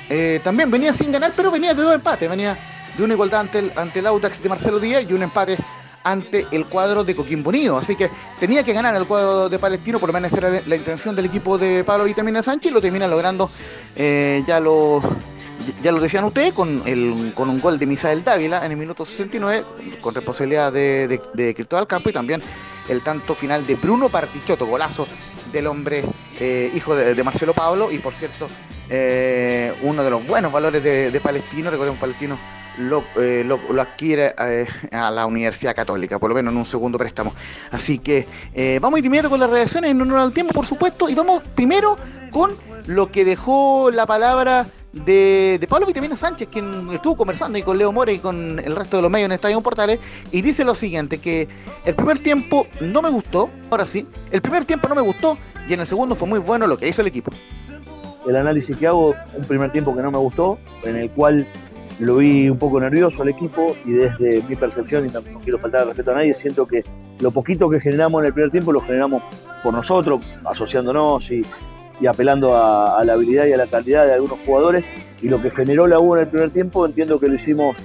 eh, 0.08 0.40
también 0.42 0.70
venía 0.70 0.92
sin 0.92 1.12
ganar, 1.12 1.32
pero 1.36 1.50
venía 1.50 1.74
de 1.74 1.82
dos 1.82 1.94
empates, 1.94 2.28
venía 2.28 2.58
de 2.96 3.04
una 3.04 3.14
igualdad 3.14 3.40
ante 3.40 3.58
el, 3.60 3.72
ante 3.76 3.98
el 4.00 4.06
Audax 4.06 4.42
de 4.42 4.48
Marcelo 4.48 4.80
Díaz 4.80 5.04
y 5.08 5.12
un 5.12 5.22
empate 5.22 5.56
ante 6.02 6.46
el 6.52 6.66
cuadro 6.66 7.04
de 7.04 7.14
Coquimbo 7.14 7.50
Unido. 7.50 7.76
Así 7.76 7.94
que 7.94 8.10
tenía 8.40 8.62
que 8.62 8.72
ganar 8.72 8.96
el 8.96 9.06
cuadro 9.06 9.48
de 9.48 9.58
Palestino, 9.58 9.98
por 9.98 10.08
lo 10.08 10.12
menos 10.12 10.32
era 10.32 10.62
la 10.66 10.76
intención 10.76 11.14
del 11.14 11.26
equipo 11.26 11.58
de 11.58 11.84
Pablo 11.84 12.04
Vitamina 12.04 12.42
Sánchez, 12.42 12.70
y 12.70 12.74
lo 12.74 12.80
termina 12.80 13.06
logrando 13.06 13.50
eh, 13.94 14.42
ya 14.46 14.60
los 14.60 15.04
ya 15.82 15.92
lo 15.92 16.00
decían 16.00 16.24
ustedes, 16.24 16.52
con, 16.52 16.82
el, 16.86 17.32
con 17.34 17.48
un 17.48 17.60
gol 17.60 17.78
de 17.78 17.86
Misael 17.86 18.24
Dávila 18.24 18.64
en 18.64 18.72
el 18.72 18.78
minuto 18.78 19.04
69, 19.04 19.64
con 20.00 20.14
responsabilidad 20.14 20.72
de, 20.72 21.08
de, 21.08 21.20
de 21.34 21.54
Cristóbal 21.54 21.86
Campo 21.86 22.10
y 22.10 22.12
también 22.12 22.42
el 22.88 23.02
tanto 23.02 23.34
final 23.34 23.66
de 23.66 23.74
Bruno 23.74 24.08
Partichotto, 24.08 24.66
golazo 24.66 25.06
del 25.52 25.66
hombre 25.66 26.04
eh, 26.40 26.70
hijo 26.74 26.94
de, 26.94 27.22
Marcelo 27.24 27.54
Pablo 27.54 27.90
y 27.90 27.98
por 27.98 28.12
cierto 28.12 28.48
eh, 28.90 29.72
uno 29.82 30.04
de 30.04 30.10
los 30.10 30.26
buenos 30.26 30.52
valores 30.52 30.82
de, 30.82 31.20
Palestino, 31.22 31.70
recordemos 31.70 31.98
Palestino 31.98 32.38
lo, 32.78 33.02
eh, 33.16 33.42
lo, 33.42 33.80
adquiere 33.80 34.34
a 34.92 35.10
la 35.10 35.24
Universidad 35.24 35.74
Católica, 35.74 36.18
por 36.18 36.28
lo 36.28 36.36
menos 36.36 36.52
en 36.52 36.58
un 36.58 36.66
segundo 36.66 36.98
préstamo. 36.98 37.34
Así 37.70 37.98
que 37.98 38.28
vamos 38.80 39.00
primero 39.00 39.30
con 39.30 39.40
las 39.40 39.48
reacciones 39.48 39.90
en 39.90 40.02
honor 40.02 40.18
al 40.18 40.32
tiempo, 40.32 40.52
por 40.52 40.66
supuesto, 40.66 41.08
y 41.08 41.14
vamos 41.14 41.42
primero 41.54 41.96
con 42.30 42.50
lo 42.86 43.10
que 43.10 43.24
dejó 43.24 43.90
la 43.90 44.04
palabra 44.04 44.66
de, 45.04 45.66
Pablo 45.68 45.86
Vitamina 45.86 46.16
Sánchez, 46.16 46.48
quien 46.50 46.90
estuvo 46.92 47.16
conversando 47.16 47.58
y 47.58 47.62
con 47.62 47.76
Leo 47.78 47.92
More 47.92 48.14
y 48.14 48.18
con 48.18 48.58
el 48.58 48.76
resto 48.76 48.96
de 48.96 49.02
los 49.02 49.10
medios 49.10 49.26
en 49.26 49.32
Estadio 49.32 49.60
Portales, 49.60 50.00
y 50.32 50.42
dice 50.42 50.64
lo 50.64 50.74
siguiente, 50.74 51.18
que 51.18 51.48
el 51.84 51.94
primer 51.94 52.18
tiempo 52.18 52.66
no 52.80 53.02
me 53.02 53.10
gustó, 53.10 53.50
ahora 53.70 53.86
sí, 53.86 54.06
el 54.30 54.40
primer 54.40 54.64
tiempo 54.64 54.88
no 54.88 54.94
me 54.94 55.02
gustó 55.02 55.36
y 55.68 55.74
en 55.74 55.80
el 55.80 55.86
segundo 55.86 56.14
fue 56.14 56.28
muy 56.28 56.38
bueno 56.38 56.66
lo 56.66 56.78
que 56.78 56.88
hizo 56.88 57.02
el 57.02 57.08
equipo. 57.08 57.30
El 58.26 58.36
análisis 58.36 58.76
que 58.76 58.86
hago, 58.86 59.14
un 59.36 59.44
primer 59.44 59.70
tiempo 59.70 59.94
que 59.94 60.02
no 60.02 60.10
me 60.10 60.18
gustó, 60.18 60.58
en 60.82 60.96
el 60.96 61.10
cual 61.10 61.46
lo 61.98 62.16
vi 62.16 62.48
un 62.48 62.58
poco 62.58 62.80
nervioso 62.80 63.22
al 63.22 63.28
equipo 63.28 63.74
y 63.84 63.92
desde 63.92 64.42
mi 64.48 64.56
percepción, 64.56 65.06
y 65.06 65.10
no 65.10 65.22
quiero 65.42 65.58
faltar 65.58 65.82
el 65.82 65.88
respeto 65.88 66.10
a 66.10 66.14
nadie, 66.14 66.34
siento 66.34 66.66
que 66.66 66.82
lo 67.20 67.30
poquito 67.30 67.70
que 67.70 67.80
generamos 67.80 68.20
en 68.20 68.26
el 68.26 68.32
primer 68.32 68.50
tiempo 68.50 68.72
lo 68.72 68.80
generamos 68.80 69.22
por 69.62 69.72
nosotros, 69.72 70.20
asociándonos 70.44 71.30
y 71.30 71.42
y 72.00 72.06
apelando 72.06 72.56
a, 72.56 73.02
la 73.04 73.14
habilidad 73.14 73.46
y 73.46 73.52
a 73.52 73.56
la 73.56 73.66
calidad 73.66 74.06
de 74.06 74.14
algunos 74.14 74.38
jugadores. 74.44 74.86
Y 75.22 75.28
lo 75.28 75.40
que 75.40 75.50
generó 75.50 75.86
la 75.86 75.98
U 75.98 76.14
en 76.14 76.22
el 76.22 76.28
primer 76.28 76.50
tiempo, 76.50 76.84
entiendo 76.84 77.18
que 77.18 77.28
lo 77.28 77.34
hicimos, 77.34 77.78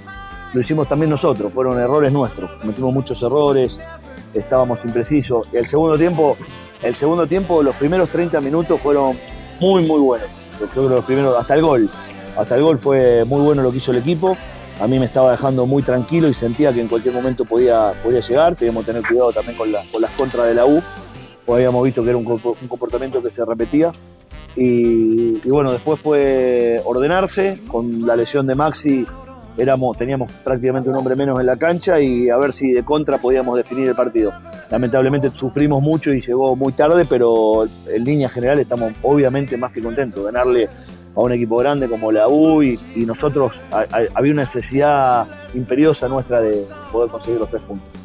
lo 0.52 0.60
hicimos 0.60 0.86
también 0.86 1.10
nosotros, 1.10 1.52
fueron 1.52 1.80
errores 1.80 2.12
nuestros. 2.12 2.50
Cometimos 2.60 2.92
muchos 2.92 3.22
errores, 3.22 3.80
estábamos 4.34 4.84
imprecisos. 4.84 5.46
El 5.52 5.66
segundo 5.66 5.98
tiempo, 5.98 6.36
el 6.82 6.94
segundo 6.94 7.26
tiempo, 7.26 7.62
los 7.62 7.74
primeros 7.76 8.10
30 8.10 8.40
minutos 8.40 8.80
fueron 8.80 9.16
muy, 9.60 9.84
muy 9.84 10.00
buenos. 10.00 10.28
Los 10.76 11.04
primeros, 11.04 11.36
hasta 11.36 11.54
el 11.54 11.62
gol. 11.62 11.90
Hasta 12.36 12.56
el 12.56 12.62
gol 12.62 12.78
fue 12.78 13.24
muy 13.24 13.40
bueno 13.40 13.62
lo 13.62 13.70
que 13.70 13.78
hizo 13.78 13.92
el 13.92 13.98
equipo. 13.98 14.36
A 14.80 14.86
mí 14.86 14.98
me 14.98 15.06
estaba 15.06 15.30
dejando 15.30 15.66
muy 15.66 15.82
tranquilo 15.82 16.28
y 16.28 16.34
sentía 16.34 16.72
que 16.72 16.80
en 16.80 16.88
cualquier 16.88 17.14
momento 17.14 17.44
podía, 17.44 17.92
podía 18.02 18.20
llegar. 18.20 18.54
Teníamos 18.54 18.84
que 18.84 18.92
tener 18.92 19.06
cuidado 19.06 19.32
también 19.32 19.56
con, 19.56 19.70
con 19.90 20.02
las 20.02 20.10
contras 20.12 20.46
de 20.46 20.54
la 20.54 20.66
U 20.66 20.82
pues 21.44 21.56
habíamos 21.56 21.84
visto 21.84 22.02
que 22.02 22.10
era 22.10 22.18
un, 22.18 22.24
comportamiento 22.68 23.22
que 23.22 23.30
se 23.30 23.44
repetía. 23.44 23.92
Y, 24.54 25.48
bueno, 25.48 25.72
después 25.72 25.98
fue 26.00 26.80
ordenarse, 26.84 27.60
con 27.68 28.06
la 28.06 28.16
lesión 28.16 28.46
de 28.46 28.54
Maxi 28.54 29.06
éramos, 29.56 29.96
teníamos 29.96 30.30
prácticamente 30.44 30.88
un 30.88 30.96
hombre 30.96 31.14
menos 31.14 31.38
en 31.38 31.46
la 31.46 31.56
cancha 31.56 32.00
y 32.00 32.30
a 32.30 32.36
ver 32.38 32.52
si 32.52 32.70
de 32.70 32.84
contra 32.84 33.18
podíamos 33.18 33.56
definir 33.56 33.88
el 33.88 33.94
partido. 33.94 34.32
Lamentablemente 34.70 35.30
sufrimos 35.34 35.82
mucho 35.82 36.12
y 36.12 36.20
llegó 36.20 36.56
muy 36.56 36.72
tarde, 36.72 37.04
pero 37.04 37.64
en 37.86 38.04
línea 38.04 38.28
general 38.28 38.60
estamos 38.60 38.92
obviamente 39.02 39.56
más 39.56 39.72
que 39.72 39.82
contentos. 39.82 40.24
Ganarle 40.24 40.68
a 41.14 41.20
un 41.20 41.32
equipo 41.32 41.56
grande 41.58 41.88
como 41.88 42.10
la 42.10 42.28
U 42.28 42.62
y, 42.62 42.78
nosotros 42.96 43.62
había 43.70 44.32
una 44.32 44.42
necesidad 44.42 45.26
imperiosa 45.54 46.08
nuestra 46.08 46.40
de 46.40 46.64
poder 46.90 47.10
conseguir 47.10 47.38
los 47.38 47.50
tres 47.50 47.62
puntos. 47.62 48.01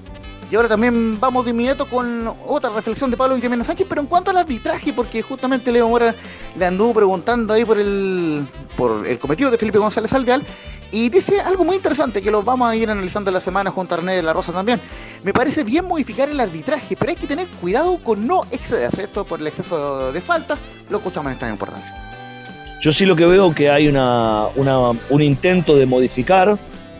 Y 0.50 0.56
ahora 0.56 0.70
también 0.70 1.20
vamos 1.20 1.44
de 1.44 1.52
inmediato 1.52 1.86
con 1.86 2.34
otra 2.48 2.70
reflexión 2.70 3.12
de 3.12 3.18
Pablo 3.18 3.36
Guillermo 3.36 3.64
Sánchez, 3.64 3.86
pero 3.90 4.00
en 4.00 4.08
cuanto 4.08 4.32
al 4.32 4.38
arbitraje, 4.38 4.94
porque 4.94 5.22
justamente 5.22 5.72
Leo 5.72 5.90
Mora 5.90 6.16
le 6.58 6.66
anduvo 6.66 6.94
preguntando 6.94 7.54
ahí 7.54 7.66
por 7.66 7.78
el, 7.78 8.46
por 8.78 9.06
el 9.06 9.20
cometido 9.20 9.52
de 9.52 9.58
Felipe 9.58 9.78
González 9.78 10.14
Alveal, 10.14 10.44
y 10.90 11.10
dice 11.10 11.42
algo 11.42 11.66
muy 11.66 11.76
interesante 11.76 12.22
que 12.22 12.32
lo 12.32 12.44
vamos 12.44 12.70
a 12.70 12.76
ir 12.76 12.90
analizando 12.90 13.30
la 13.30 13.42
semana 13.42 13.72
junto 13.72 13.94
a 13.94 13.98
Arné 13.98 14.16
de 14.16 14.24
la 14.24 14.32
Rosa 14.32 14.54
también. 14.54 14.80
Me 15.22 15.34
parece 15.34 15.66
bien 15.66 15.86
modificar 15.86 16.30
el 16.30 16.40
arbitraje, 16.40 16.96
pero 16.96 17.10
hay 17.10 17.18
que 17.18 17.28
tener 17.28 17.48
cuidado 17.60 17.98
con 17.98 18.26
no 18.26 18.44
excederse 18.52 19.04
esto 19.04 19.26
por 19.26 19.42
el 19.42 19.48
exceso 19.48 20.14
de 20.14 20.22
falta. 20.22 20.58
Lo 20.90 21.00
escuchamos 21.00 21.28
en 21.28 21.34
esta 21.34 21.50
importancia. 21.50 21.94
Yo 22.80 22.94
sí 22.94 23.06
lo 23.06 23.18
que 23.18 23.26
veo 23.26 23.54
que 23.54 23.70
hay 23.70 23.88
una, 23.90 24.46
un 25.10 25.22
intento 25.22 25.76
de 25.76 25.86
modificar 25.86 26.58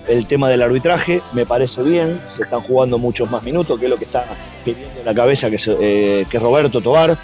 el 0.08 0.26
tema 0.26 0.50
del 0.50 0.62
arbitraje, 0.62 1.22
me 1.34 1.46
parece 1.46 1.82
bien, 1.84 2.20
se 2.36 2.44
están 2.44 2.62
jugando 2.62 2.98
muchos 2.98 3.30
más 3.30 3.44
minutos, 3.44 3.80
que 3.80 3.86
es 3.86 3.90
lo 3.90 3.98
que 3.98 4.06
está 4.06 4.26
pidiendo 4.64 5.00
en 5.00 5.06
la 5.06 5.14
cabeza 5.14 5.50
que, 5.50 5.58
eh, 5.80 6.26
que 6.30 6.40
Roberto 6.40 6.82
Tobar. 6.82 7.18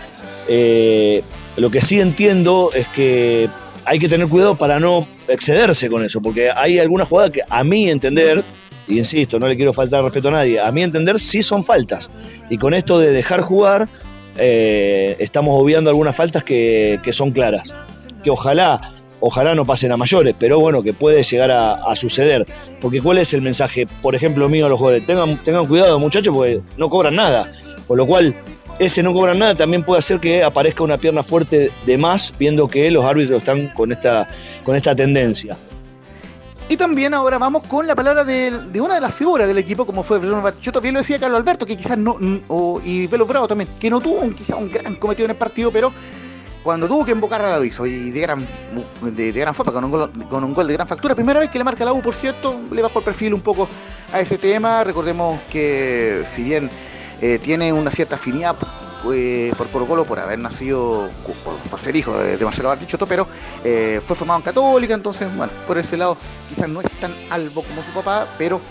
Eh, 0.47 1.23
lo 1.57 1.69
que 1.69 1.81
sí 1.81 1.99
entiendo 1.99 2.69
es 2.73 2.87
que 2.89 3.49
hay 3.85 3.99
que 3.99 4.09
tener 4.09 4.27
cuidado 4.27 4.55
para 4.55 4.79
no 4.79 5.07
excederse 5.27 5.89
con 5.89 6.03
eso, 6.03 6.21
porque 6.21 6.49
hay 6.49 6.79
algunas 6.79 7.07
jugadas 7.07 7.31
que 7.31 7.41
a 7.47 7.63
mí 7.63 7.89
entender, 7.89 8.43
y 8.87 8.97
insisto, 8.97 9.39
no 9.39 9.47
le 9.47 9.55
quiero 9.55 9.73
faltar 9.73 10.03
respeto 10.03 10.29
a 10.29 10.31
nadie, 10.31 10.59
a 10.59 10.71
mí 10.71 10.83
entender 10.83 11.19
sí 11.19 11.43
son 11.43 11.63
faltas. 11.63 12.09
Y 12.49 12.57
con 12.57 12.73
esto 12.73 12.99
de 12.99 13.11
dejar 13.11 13.41
jugar, 13.41 13.87
eh, 14.37 15.15
estamos 15.19 15.55
obviando 15.57 15.89
algunas 15.89 16.15
faltas 16.15 16.43
que, 16.43 16.99
que 17.03 17.13
son 17.13 17.31
claras. 17.31 17.73
Que 18.23 18.29
ojalá 18.29 18.93
ojalá 19.25 19.55
no 19.55 19.63
pasen 19.63 19.89
a 19.93 19.97
mayores, 19.97 20.35
pero 20.37 20.59
bueno, 20.59 20.83
que 20.83 20.91
puede 20.91 21.23
llegar 21.23 21.49
a, 21.49 21.95
suceder. 21.95 22.45
Porque 22.81 23.01
¿cuál 23.01 23.19
es 23.19 23.33
el 23.33 23.41
mensaje, 23.41 23.87
por 24.01 24.15
ejemplo, 24.15 24.49
mío 24.49 24.65
a 24.65 24.69
los 24.69 24.77
jugadores? 24.77 25.05
Tengan, 25.05 25.65
cuidado, 25.65 25.97
muchachos, 25.97 26.35
porque 26.35 26.59
no 26.77 26.89
cobran 26.89 27.15
nada. 27.15 27.49
Por 27.87 27.97
lo 27.97 28.05
cual, 28.05 28.35
ese 28.79 29.01
no 29.01 29.13
cobran 29.13 29.39
nada 29.39 29.55
también 29.55 29.83
puede 29.83 29.99
hacer 29.99 30.19
que 30.19 30.43
aparezca 30.43 30.83
una 30.83 30.97
pierna 30.97 31.23
fuerte 31.23 31.71
de 31.85 31.97
más, 31.97 32.33
viendo 32.37 32.67
que 32.67 32.91
los 32.91 33.05
árbitros 33.05 33.37
están 33.37 33.69
con 33.69 33.93
esta, 33.93 34.27
con 34.61 34.75
esta 34.75 34.93
tendencia. 34.93 35.55
Y 36.67 36.75
también 36.75 37.13
ahora 37.13 37.37
vamos 37.37 37.65
con 37.67 37.87
la 37.87 37.95
palabra 37.95 38.25
de, 38.25 38.51
una 38.81 38.95
de 38.95 39.01
las 39.01 39.15
figuras 39.15 39.47
del 39.47 39.57
equipo, 39.57 39.85
como 39.85 40.03
fue 40.03 40.19
Bruno 40.19 40.43
Yo 40.61 40.71
todavía 40.73 40.91
lo 40.91 40.99
decía 40.99 41.17
Carlos 41.17 41.39
Alberto, 41.39 41.65
que 41.65 41.77
quizás 41.77 41.97
no, 41.97 42.17
y 42.83 43.07
Velo 43.07 43.25
Bravo 43.25 43.47
también, 43.47 43.69
que 43.79 43.89
no 43.89 44.01
tuvo 44.01 44.29
quizás 44.31 44.57
un 44.57 44.69
gran 44.69 44.95
cometido 44.95 45.25
en 45.25 45.31
el 45.31 45.37
partido, 45.37 45.71
pero 45.71 45.93
cuando 46.63 46.87
tuvo 46.87 47.05
que 47.05 47.11
invocar 47.11 47.41
a 47.41 47.59
la 47.59 47.65
hizo 47.65 47.85
y 47.85 48.09
de 48.09 48.21
gran, 48.21 48.47
de, 49.01 49.31
gran 49.33 49.53
con 49.53 49.83
un, 49.83 49.91
gol, 49.91 50.11
con 50.29 50.43
un 50.43 50.53
gol 50.53 50.67
de 50.67 50.73
gran 50.73 50.87
factura. 50.87 51.13
Primera 51.13 51.41
vez 51.41 51.51
que 51.51 51.57
le 51.57 51.63
marca 51.63 51.83
la 51.83 51.91
U, 51.91 52.01
por 52.01 52.15
cierto, 52.15 52.55
le 52.71 52.81
bajó 52.81 52.99
el 52.99 53.05
perfil 53.05 53.33
un 53.33 53.41
poco 53.41 53.67
a 54.11 54.21
ese 54.21 54.37
tema. 54.37 54.83
Recordemos 54.83 55.41
que 55.51 56.23
si 56.31 56.43
bien 56.43 56.69
eh, 57.21 57.37
tiene 57.43 57.73
una 57.73 57.91
cierta 57.91 58.15
afinidad 58.15 58.55
eh, 59.13 59.53
por 59.57 59.67
Colo 59.67 59.85
Colo 59.85 60.05
por 60.05 60.19
haber 60.19 60.39
nacido, 60.39 61.09
por, 61.69 61.79
ser 61.81 61.97
hijo 61.97 62.17
de, 62.17 62.37
Marcelo 62.37 62.69
Bartichotto, 62.69 63.05
pero 63.05 63.27
eh, 63.63 63.99
fue 64.07 64.15
formado 64.15 64.39
en 64.39 64.45
Católica, 64.45 64.93
entonces, 64.93 65.27
bueno, 65.35 65.51
por 65.67 65.77
ese 65.77 65.97
lado 65.97 66.17
quizás 66.47 66.69
no 66.69 66.79
es 66.79 66.89
tan 67.01 67.13
albo 67.29 67.61
como 67.61 67.83
su 67.83 67.91
papá, 67.91 68.27
pero 68.37 68.61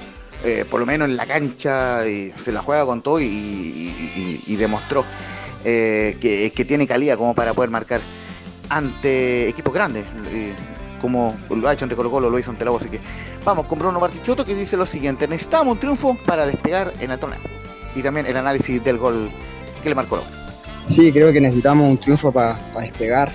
por 0.70 0.80
lo 0.80 0.87
menos 0.87 1.08
en 1.08 1.16
la 1.16 1.25
cancha 1.25 2.02
se 2.02 2.50
la 2.50 2.62
juega 2.62 2.84
con 2.84 3.00
todo 3.00 3.20
y 3.20 4.56
demostró 4.58 5.04
eh, 5.64 6.16
que, 6.54 6.64
tiene 6.64 6.87
calidad 6.87 7.16
como 7.16 7.35
para 7.35 7.54
poder 7.54 7.71
marcar 7.71 8.00
ante 8.69 9.49
equipos 9.49 9.73
grandes, 9.73 10.04
como 11.00 11.37
lo 11.50 11.69
ha 11.69 11.75
hecho 11.75 11.85
ante 11.85 11.97
Colo 11.97 12.11
Colo, 12.11 12.31
lo 12.31 12.38
hizo 12.38 12.50
ante 12.50 12.64
la 12.64 12.71
así 12.71 12.88
que 12.88 13.00
vamos 13.45 13.66
con 13.66 13.78
Bruno 13.78 14.00
Bartichotto 14.00 14.45
que 14.45 14.54
dice 14.54 14.76
lo 14.76 14.87
siguiente, 14.87 15.26
necesitamos 15.26 15.75
un 15.75 15.81
triunfo 15.81 16.16
para 16.25 16.47
despegar 16.47 16.92
en 17.00 17.11
el 17.11 17.19
torneo. 17.19 17.40
Y 17.94 18.03
también 18.03 18.27
el 18.27 18.37
análisis 18.37 18.83
del 18.83 18.96
gol 18.96 19.31
que 19.83 19.88
le 19.88 19.94
marcó 19.94 20.22
Sí, 20.87 21.12
creo 21.12 21.33
que 21.33 21.40
necesitamos 21.40 21.90
un 21.90 21.98
triunfo 21.98 22.33
para 22.33 22.59
despegar. 22.81 23.31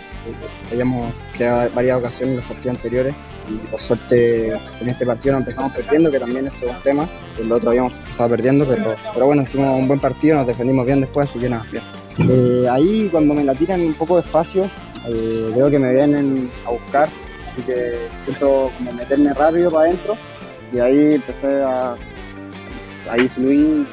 Habíamos 0.72 1.14
creado 1.36 1.70
varias 1.74 1.98
ocasiones 1.98 2.30
en 2.30 2.36
los 2.38 2.46
partidos 2.46 2.76
anteriores 2.78 3.16
y 3.50 3.68
por 3.68 3.80
suerte 3.80 4.50
en 4.82 4.90
este 4.90 5.06
partido 5.06 5.34
no 5.34 5.40
empezamos 5.40 5.72
perdiendo, 5.72 6.12
que 6.12 6.20
también 6.20 6.48
es 6.48 6.54
un 6.62 6.82
tema. 6.84 7.08
El 7.40 7.52
otro 7.52 7.70
habíamos 7.70 7.94
empezado 7.94 8.30
perdiendo, 8.30 8.66
pero, 8.66 8.96
pero 9.14 9.26
bueno, 9.26 9.44
hicimos 9.44 9.80
un 9.80 9.88
buen 9.88 10.00
partido, 10.00 10.38
nos 10.38 10.48
defendimos 10.48 10.86
bien 10.86 11.02
después, 11.02 11.30
así 11.30 11.40
que 11.40 11.50
nada, 11.50 11.66
bien. 11.72 11.84
Eh, 12.20 12.66
ahí 12.70 13.10
cuando 13.12 13.34
me 13.34 13.44
la 13.44 13.54
tiran 13.54 13.82
un 13.82 13.94
poco 13.94 14.16
de 14.16 14.22
espacio, 14.22 14.70
eh, 15.08 15.52
veo 15.56 15.70
que 15.70 15.78
me 15.78 15.94
vienen 15.94 16.50
a 16.66 16.72
buscar, 16.72 17.10
así 17.52 17.62
que 17.62 18.08
siento 18.26 18.72
como 18.78 18.92
meterme 18.94 19.34
rápido 19.34 19.70
para 19.72 19.86
adentro 19.86 20.18
y 20.74 20.80
ahí 20.80 21.16
empecé 21.16 21.64
a 21.64 21.96
ahí 23.10 23.28
fluir 23.30 23.88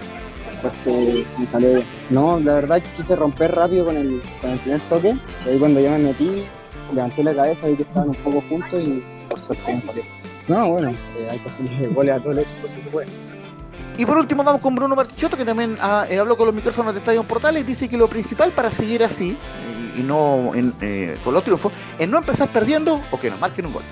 después 0.50 0.72
que 0.84 1.24
me 1.38 1.46
salió 1.46 1.82
No, 2.10 2.40
la 2.40 2.54
verdad 2.54 2.82
quise 2.96 3.14
romper 3.14 3.54
rápido 3.54 3.84
con 3.84 3.96
el, 3.96 4.22
con 4.40 4.50
el 4.50 4.58
primer 4.58 4.80
toque, 4.88 5.16
y 5.44 5.48
ahí 5.48 5.58
cuando 5.58 5.80
ya 5.80 5.90
me 5.92 5.98
metí, 5.98 6.44
levanté 6.94 7.22
la 7.22 7.34
cabeza, 7.34 7.66
vi 7.66 7.76
que 7.76 7.82
estaban 7.82 8.08
un 8.08 8.16
poco 8.16 8.42
juntos 8.48 8.82
y 8.82 9.02
por 9.28 9.38
suerte 9.38 9.74
me 9.74 9.80
salió. 9.82 10.02
No, 10.48 10.72
bueno, 10.72 10.90
eh, 10.90 11.28
hay 11.30 11.38
posibilidades 11.38 11.88
de 11.88 11.94
goles 11.94 12.14
a 12.14 12.20
todo 12.20 12.32
el 12.32 12.38
equipo 12.40 12.68
si 12.68 12.82
se 12.82 12.90
puede. 12.90 13.06
Y 13.96 14.06
por 14.06 14.18
último 14.18 14.42
vamos 14.42 14.60
con 14.60 14.74
Bruno 14.74 14.96
Bartichotto, 14.96 15.36
que 15.36 15.44
también 15.44 15.78
ah, 15.80 16.04
eh, 16.08 16.18
habló 16.18 16.36
con 16.36 16.46
los 16.46 16.54
micrófonos 16.54 16.94
de 16.94 16.98
Estadio 16.98 17.22
Portales, 17.22 17.64
dice 17.64 17.88
que 17.88 17.96
lo 17.96 18.08
principal 18.08 18.50
para 18.50 18.70
seguir 18.70 19.04
así, 19.04 19.36
y, 19.96 20.02
no 20.02 20.50
eh, 20.80 21.16
con 21.22 21.32
los 21.32 21.44
triunfos, 21.44 21.72
es 21.98 22.08
no 22.08 22.18
empezar 22.18 22.48
perdiendo 22.48 23.00
o 23.12 23.20
que 23.20 23.30
nos 23.30 23.38
marquen 23.38 23.66
un 23.66 23.74
gol. 23.74 23.82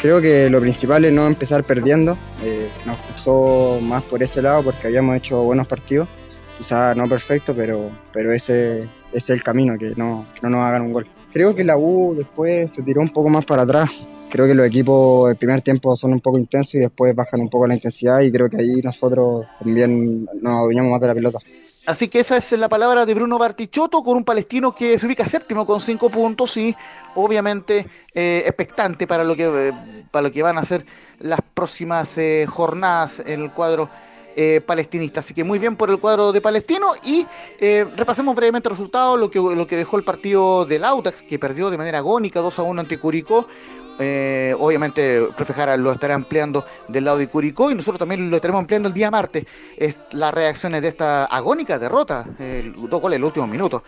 Creo 0.00 0.20
que 0.20 0.48
lo 0.48 0.60
principal 0.60 1.04
es 1.04 1.12
no 1.12 1.26
empezar 1.26 1.64
perdiendo. 1.64 2.16
Eh, 2.42 2.70
nos 2.86 2.96
gustó 3.08 3.80
más 3.82 4.02
por 4.04 4.22
ese 4.22 4.40
lado 4.40 4.62
porque 4.62 4.86
habíamos 4.86 5.16
hecho 5.16 5.42
buenos 5.42 5.66
partidos. 5.66 6.08
Quizás 6.56 6.96
no 6.96 7.08
perfecto, 7.08 7.54
pero, 7.54 7.90
pero 8.12 8.32
ese, 8.32 8.88
es 9.12 9.30
el 9.30 9.42
camino, 9.42 9.76
que 9.78 9.94
no, 9.96 10.26
que 10.34 10.40
no 10.42 10.50
nos 10.50 10.64
hagan 10.64 10.82
un 10.82 10.92
gol. 10.92 11.06
Creo 11.32 11.54
que 11.54 11.64
la 11.64 11.76
U 11.76 12.14
después 12.16 12.72
se 12.72 12.82
tiró 12.82 13.00
un 13.00 13.10
poco 13.10 13.28
más 13.28 13.44
para 13.44 13.62
atrás 13.62 13.90
creo 14.30 14.46
que 14.46 14.54
los 14.54 14.66
equipos 14.66 15.28
el 15.28 15.36
primer 15.36 15.60
tiempo 15.60 15.94
son 15.96 16.12
un 16.12 16.20
poco 16.20 16.38
intensos 16.38 16.76
y 16.76 16.78
después 16.78 17.14
bajan 17.14 17.40
un 17.40 17.50
poco 17.50 17.66
la 17.66 17.74
intensidad 17.74 18.20
y 18.20 18.32
creo 18.32 18.48
que 18.48 18.56
ahí 18.58 18.80
nosotros 18.82 19.44
también 19.58 20.24
nos 20.40 20.60
adueñamos 20.60 20.92
más 20.92 21.00
de 21.00 21.08
la 21.08 21.14
pelota. 21.14 21.38
Así 21.86 22.08
que 22.08 22.20
esa 22.20 22.36
es 22.36 22.52
la 22.52 22.68
palabra 22.68 23.04
de 23.04 23.14
Bruno 23.14 23.38
Bartichotto 23.38 24.02
con 24.02 24.16
un 24.16 24.24
palestino 24.24 24.74
que 24.74 24.98
se 24.98 25.06
ubica 25.06 25.26
séptimo 25.26 25.66
con 25.66 25.80
cinco 25.80 26.08
puntos 26.08 26.56
y 26.56 26.74
obviamente 27.14 27.86
eh, 28.14 28.42
expectante 28.46 29.06
para 29.06 29.24
lo 29.24 29.34
que 29.34 29.68
eh, 29.68 29.72
para 30.10 30.28
lo 30.28 30.32
que 30.32 30.42
van 30.42 30.58
a 30.58 30.64
ser 30.64 30.84
las 31.18 31.40
próximas 31.54 32.16
eh, 32.16 32.46
jornadas 32.48 33.20
en 33.20 33.42
el 33.42 33.50
cuadro 33.50 33.88
palestinista. 34.66 35.20
Así 35.20 35.34
que 35.34 35.44
muy 35.44 35.58
bien 35.58 35.76
por 35.76 35.90
el 35.90 35.98
cuadro 35.98 36.32
de 36.32 36.40
Palestino 36.40 36.94
y 37.04 37.26
repasemos 37.96 38.34
brevemente 38.34 38.68
el 38.68 38.74
resultado, 38.74 39.16
lo 39.16 39.30
que, 39.30 39.38
lo 39.38 39.66
que 39.66 39.76
dejó 39.76 39.96
el 39.96 40.04
partido 40.04 40.64
del 40.64 40.84
Autax, 40.84 41.22
que 41.22 41.38
perdió 41.38 41.70
de 41.70 41.78
manera 41.78 41.98
agónica 41.98 42.40
2 42.40 42.58
a 42.58 42.62
1 42.62 42.80
ante 42.80 42.98
Curicó. 42.98 43.46
Eh, 44.02 44.54
obviamente, 44.58 45.28
profe 45.36 45.52
Jara 45.52 45.76
lo 45.76 45.92
estará 45.92 46.14
ampliando 46.14 46.64
del 46.88 47.04
lado 47.04 47.18
de 47.18 47.28
Curicó 47.28 47.70
y 47.70 47.74
nosotros 47.74 47.98
también 47.98 48.30
lo 48.30 48.36
estaremos 48.36 48.60
ampliando 48.60 48.88
el 48.88 48.94
día 48.94 49.10
martes. 49.10 49.44
Es 49.76 49.98
las 50.12 50.32
reacciones 50.32 50.80
de 50.80 50.88
esta 50.88 51.26
agónica 51.26 51.78
derrota, 51.78 52.24
el, 52.38 52.72
dos 52.72 53.00
goles 53.00 53.16
en 53.16 53.20
los 53.20 53.28
últimos 53.28 53.50
minutos, 53.50 53.82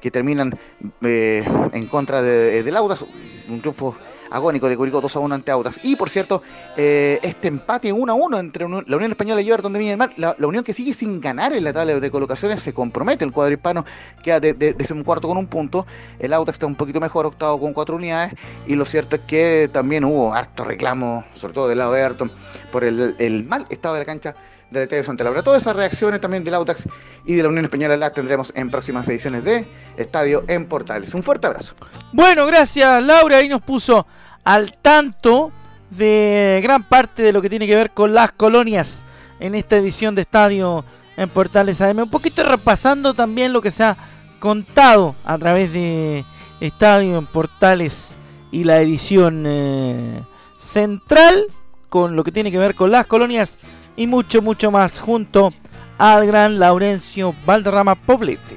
que 0.00 0.10
terminan 0.10 0.58
eh, 1.02 1.44
en 1.72 1.86
contra 1.88 2.22
de, 2.22 2.72
Audas, 2.78 3.04
un 3.48 3.60
triunfo 3.60 3.94
agónico 4.30 4.68
de 4.68 4.76
Curicó 4.76 5.00
2 5.00 5.16
a 5.16 5.18
1 5.20 5.34
ante 5.34 5.50
Audas. 5.50 5.80
Y 5.82 5.96
por 5.96 6.10
cierto, 6.10 6.42
eh, 6.76 7.18
este 7.22 7.48
empate 7.48 7.92
1 7.92 8.12
a 8.12 8.14
1 8.14 8.38
entre 8.38 8.68
la 8.68 8.96
Unión 8.96 9.10
Española 9.10 9.40
y 9.40 9.48
Everton 9.48 9.72
de 9.72 9.78
Viña 9.78 9.90
del 9.92 9.98
Mar, 9.98 10.10
la, 10.16 10.34
Unión 10.46 10.64
que 10.64 10.72
sigue 10.72 10.94
sin 10.94 11.20
ganar 11.20 11.52
en 11.52 11.64
la 11.64 11.72
tabla 11.72 11.98
de 12.00 12.10
colocaciones, 12.10 12.62
se 12.62 12.72
compromete. 12.72 13.24
El 13.24 13.32
cuadro 13.32 13.54
hispano 13.54 13.84
queda 14.22 14.40
de, 14.40 14.54
de, 14.54 14.92
un 14.92 15.04
cuarto 15.04 15.28
con 15.28 15.36
un 15.36 15.46
punto. 15.46 15.86
El 16.18 16.32
Audas 16.32 16.54
está 16.54 16.66
un 16.66 16.74
poquito 16.74 17.00
mejor, 17.00 17.26
octavo 17.26 17.60
con 17.60 17.72
cuatro 17.72 17.96
unidades. 17.96 18.34
Y 18.66 18.74
lo 18.74 18.84
cierto 18.84 19.16
es 19.16 19.22
que 19.22 19.68
también 19.72 20.04
hubo 20.04 20.32
harto 20.32 20.64
reclamo, 20.64 21.24
sobre 21.34 21.54
todo 21.54 21.68
del 21.68 21.78
lado 21.78 21.92
de 21.92 22.00
Everton, 22.00 22.32
por 22.72 22.84
el, 22.84 23.16
el 23.18 23.44
mal 23.44 23.66
estado 23.70 23.94
de 23.94 24.00
la 24.00 24.06
cancha 24.06 24.34
del 24.70 24.82
Estadio 24.82 25.04
Santa 25.04 25.24
Laura. 25.24 25.42
Todas 25.42 25.62
esas 25.62 25.76
reacciones 25.76 26.20
también 26.20 26.44
del 26.44 26.54
Autax 26.54 26.84
y 27.24 27.34
de 27.34 27.42
la 27.42 27.48
Unión 27.48 27.64
Española 27.64 27.96
las 27.96 28.12
tendremos 28.12 28.52
en 28.54 28.70
próximas 28.70 29.08
ediciones 29.08 29.44
de 29.44 29.66
Estadio 29.96 30.44
en 30.48 30.66
Portales. 30.66 31.14
Un 31.14 31.22
fuerte 31.22 31.46
abrazo. 31.46 31.74
Bueno, 32.12 32.46
gracias 32.46 33.02
Laura. 33.02 33.38
Ahí 33.38 33.48
nos 33.48 33.62
puso 33.62 34.06
al 34.44 34.74
tanto 34.74 35.52
de 35.90 36.60
gran 36.62 36.82
parte 36.82 37.22
de 37.22 37.32
lo 37.32 37.40
que 37.40 37.50
tiene 37.50 37.66
que 37.66 37.76
ver 37.76 37.90
con 37.90 38.12
las 38.12 38.32
colonias 38.32 39.02
en 39.40 39.54
esta 39.54 39.76
edición 39.76 40.14
de 40.14 40.22
Estadio 40.22 40.84
en 41.16 41.28
Portales 41.28 41.80
AM. 41.80 41.98
Un 41.98 42.10
poquito 42.10 42.42
repasando 42.42 43.14
también 43.14 43.52
lo 43.52 43.62
que 43.62 43.70
se 43.70 43.84
ha 43.84 43.96
contado 44.38 45.14
a 45.24 45.38
través 45.38 45.72
de 45.72 46.24
Estadio 46.60 47.18
en 47.18 47.26
Portales 47.26 48.12
y 48.50 48.64
la 48.64 48.80
edición 48.80 49.44
eh, 49.46 50.22
central 50.58 51.44
con 51.88 52.16
lo 52.16 52.24
que 52.24 52.32
tiene 52.32 52.50
que 52.50 52.58
ver 52.58 52.74
con 52.74 52.90
las 52.90 53.06
colonias 53.06 53.58
y 53.98 54.06
mucho, 54.06 54.40
mucho 54.40 54.70
más 54.70 55.00
junto 55.00 55.52
al 55.98 56.24
gran 56.24 56.60
Laurencio 56.60 57.34
Valderrama 57.44 57.96
Poblete. 57.96 58.56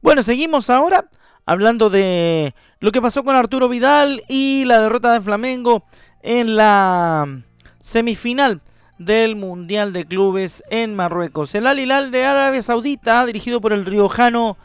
Bueno, 0.00 0.22
seguimos 0.22 0.70
ahora 0.70 1.04
hablando 1.44 1.90
de 1.90 2.54
lo 2.80 2.90
que 2.90 3.02
pasó 3.02 3.22
con 3.22 3.36
Arturo 3.36 3.68
Vidal 3.68 4.22
y 4.26 4.64
la 4.64 4.80
derrota 4.80 5.12
de 5.12 5.20
Flamengo 5.20 5.82
en 6.22 6.56
la 6.56 7.42
semifinal 7.80 8.62
del 8.96 9.36
Mundial 9.36 9.92
de 9.92 10.06
Clubes 10.06 10.64
en 10.70 10.96
Marruecos. 10.96 11.54
El 11.54 11.66
Al 11.66 11.78
Hilal 11.78 12.10
de 12.10 12.24
Arabia 12.24 12.62
Saudita, 12.62 13.26
dirigido 13.26 13.60
por 13.60 13.74
el 13.74 13.84
riojano 13.84 14.56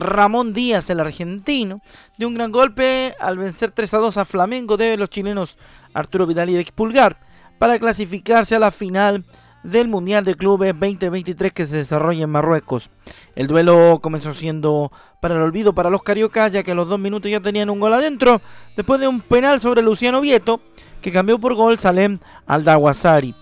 Ramón 0.00 0.52
Díaz, 0.52 0.90
el 0.90 1.00
argentino, 1.00 1.80
de 2.18 2.26
un 2.26 2.34
gran 2.34 2.52
golpe 2.52 3.14
al 3.20 3.38
vencer 3.38 3.70
3 3.70 3.94
a 3.94 3.98
2 3.98 4.16
a 4.16 4.24
Flamengo 4.24 4.76
de 4.76 4.96
los 4.96 5.10
chilenos 5.10 5.56
Arturo 5.94 6.26
Vidal 6.26 6.50
y 6.50 6.64
Pulgar 6.74 7.18
para 7.58 7.78
clasificarse 7.78 8.54
a 8.54 8.58
la 8.58 8.70
final 8.70 9.24
del 9.62 9.88
Mundial 9.88 10.24
de 10.24 10.36
Clubes 10.36 10.74
2023 10.78 11.52
que 11.52 11.66
se 11.66 11.76
desarrolla 11.76 12.24
en 12.24 12.30
Marruecos. 12.30 12.90
El 13.34 13.46
duelo 13.48 13.98
comenzó 14.00 14.32
siendo 14.32 14.92
para 15.20 15.34
el 15.34 15.42
olvido 15.42 15.74
para 15.74 15.90
los 15.90 16.02
cariocas, 16.02 16.52
ya 16.52 16.62
que 16.62 16.72
a 16.72 16.74
los 16.74 16.88
dos 16.88 17.00
minutos 17.00 17.30
ya 17.30 17.40
tenían 17.40 17.70
un 17.70 17.80
gol 17.80 17.92
adentro, 17.92 18.40
después 18.76 19.00
de 19.00 19.08
un 19.08 19.20
penal 19.20 19.60
sobre 19.60 19.82
Luciano 19.82 20.20
Vieto, 20.20 20.60
que 21.00 21.12
cambió 21.12 21.38
por 21.38 21.54
gol 21.54 21.78
Salem 21.78 22.18
al 22.46 22.64
Dawasari. 22.64 23.34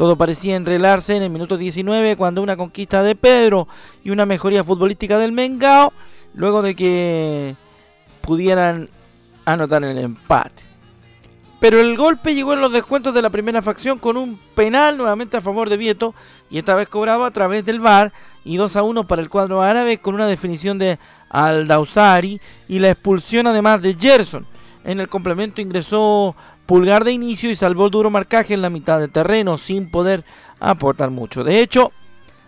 Todo 0.00 0.16
parecía 0.16 0.56
enrelarse 0.56 1.14
en 1.14 1.22
el 1.22 1.28
minuto 1.28 1.58
19 1.58 2.16
cuando 2.16 2.40
una 2.40 2.56
conquista 2.56 3.02
de 3.02 3.14
Pedro 3.14 3.68
y 4.02 4.08
una 4.08 4.24
mejoría 4.24 4.64
futbolística 4.64 5.18
del 5.18 5.30
Mengao, 5.30 5.92
luego 6.32 6.62
de 6.62 6.74
que 6.74 7.54
pudieran 8.22 8.88
anotar 9.44 9.84
el 9.84 9.98
empate. 9.98 10.62
Pero 11.60 11.80
el 11.80 11.98
golpe 11.98 12.34
llegó 12.34 12.54
en 12.54 12.62
los 12.62 12.72
descuentos 12.72 13.12
de 13.12 13.20
la 13.20 13.28
primera 13.28 13.60
facción 13.60 13.98
con 13.98 14.16
un 14.16 14.40
penal 14.54 14.96
nuevamente 14.96 15.36
a 15.36 15.42
favor 15.42 15.68
de 15.68 15.76
Vieto 15.76 16.14
y 16.48 16.56
esta 16.56 16.74
vez 16.74 16.88
cobrado 16.88 17.26
a 17.26 17.30
través 17.30 17.62
del 17.66 17.80
VAR 17.80 18.10
y 18.42 18.56
2 18.56 18.76
a 18.76 18.82
1 18.82 19.06
para 19.06 19.20
el 19.20 19.28
cuadro 19.28 19.60
árabe 19.60 19.98
con 19.98 20.14
una 20.14 20.26
definición 20.26 20.78
de 20.78 20.98
Aldausari 21.28 22.40
y 22.68 22.78
la 22.78 22.88
expulsión 22.88 23.48
además 23.48 23.82
de 23.82 23.92
Gerson. 24.00 24.46
En 24.82 24.98
el 24.98 25.10
complemento 25.10 25.60
ingresó 25.60 26.34
Pulgar 26.70 27.02
de 27.02 27.10
inicio 27.10 27.50
y 27.50 27.56
salvó 27.56 27.86
el 27.86 27.90
duro 27.90 28.10
marcaje 28.10 28.54
en 28.54 28.62
la 28.62 28.70
mitad 28.70 29.00
de 29.00 29.08
terreno 29.08 29.58
sin 29.58 29.90
poder 29.90 30.24
aportar 30.60 31.10
mucho. 31.10 31.42
De 31.42 31.60
hecho, 31.60 31.90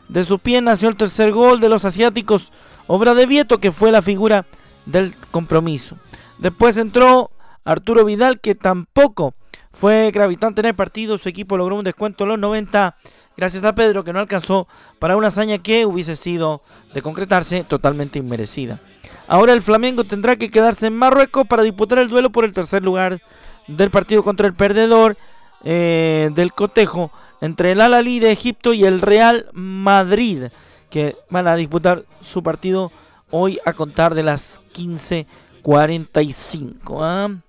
de 0.08 0.22
su 0.22 0.38
pie 0.38 0.60
nació 0.60 0.88
el 0.88 0.94
tercer 0.94 1.32
gol 1.32 1.58
de 1.58 1.68
los 1.68 1.84
asiáticos, 1.84 2.52
obra 2.86 3.14
de 3.14 3.26
Vieto 3.26 3.58
que 3.58 3.72
fue 3.72 3.90
la 3.90 4.00
figura 4.00 4.46
del 4.86 5.12
compromiso. 5.32 5.96
Después 6.38 6.76
entró 6.76 7.32
Arturo 7.64 8.04
Vidal, 8.04 8.38
que 8.38 8.54
tampoco 8.54 9.34
fue 9.72 10.12
gravitante 10.12 10.60
en 10.60 10.66
el 10.66 10.74
partido. 10.76 11.18
Su 11.18 11.28
equipo 11.28 11.56
logró 11.56 11.74
un 11.74 11.82
descuento 11.82 12.22
en 12.22 12.28
los 12.28 12.38
90 12.38 12.94
gracias 13.36 13.64
a 13.64 13.74
Pedro, 13.74 14.04
que 14.04 14.12
no 14.12 14.20
alcanzó 14.20 14.68
para 15.00 15.16
una 15.16 15.28
hazaña 15.28 15.58
que 15.58 15.84
hubiese 15.84 16.14
sido 16.14 16.62
de 16.94 17.02
concretarse 17.02 17.64
totalmente 17.64 18.20
inmerecida. 18.20 18.78
Ahora 19.26 19.52
el 19.52 19.62
Flamengo 19.62 20.04
tendrá 20.04 20.36
que 20.36 20.48
quedarse 20.48 20.86
en 20.86 20.96
Marruecos 20.96 21.44
para 21.48 21.64
disputar 21.64 21.98
el 21.98 22.06
duelo 22.06 22.30
por 22.30 22.44
el 22.44 22.52
tercer 22.52 22.84
lugar 22.84 23.20
del 23.66 23.90
partido 23.90 24.22
contra 24.22 24.46
el 24.46 24.54
perdedor 24.54 25.16
eh, 25.64 26.30
del 26.34 26.52
cotejo 26.52 27.10
entre 27.40 27.72
el 27.72 27.80
al 27.80 28.04
de 28.04 28.30
Egipto 28.30 28.72
y 28.72 28.84
el 28.84 29.00
Real 29.00 29.48
Madrid, 29.52 30.44
que 30.90 31.16
van 31.28 31.48
a 31.48 31.56
disputar 31.56 32.04
su 32.20 32.40
partido 32.42 32.92
hoy 33.30 33.58
a 33.64 33.72
contar 33.72 34.14
de 34.14 34.22
las 34.22 34.60
15.45. 34.74 37.42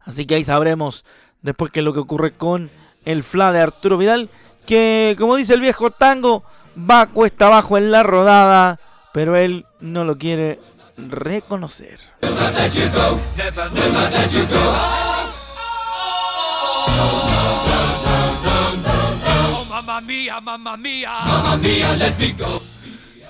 Así 0.00 0.26
que 0.26 0.34
ahí 0.34 0.42
sabremos 0.42 1.04
después 1.40 1.70
qué 1.70 1.78
es 1.80 1.84
lo 1.84 1.92
que 1.92 2.00
ocurre 2.00 2.32
con 2.32 2.70
el 3.04 3.22
Fla 3.22 3.52
de 3.52 3.60
Arturo 3.60 3.96
Vidal, 3.96 4.28
que 4.66 5.14
como 5.18 5.36
dice 5.36 5.54
el 5.54 5.60
viejo 5.60 5.90
tango, 5.90 6.42
va 6.76 7.06
cuesta 7.06 7.46
abajo 7.46 7.78
en 7.78 7.92
la 7.92 8.02
rodada, 8.02 8.80
pero 9.12 9.36
él 9.36 9.66
no 9.78 10.04
lo 10.04 10.18
quiere 10.18 10.58
reconocer. 10.96 12.00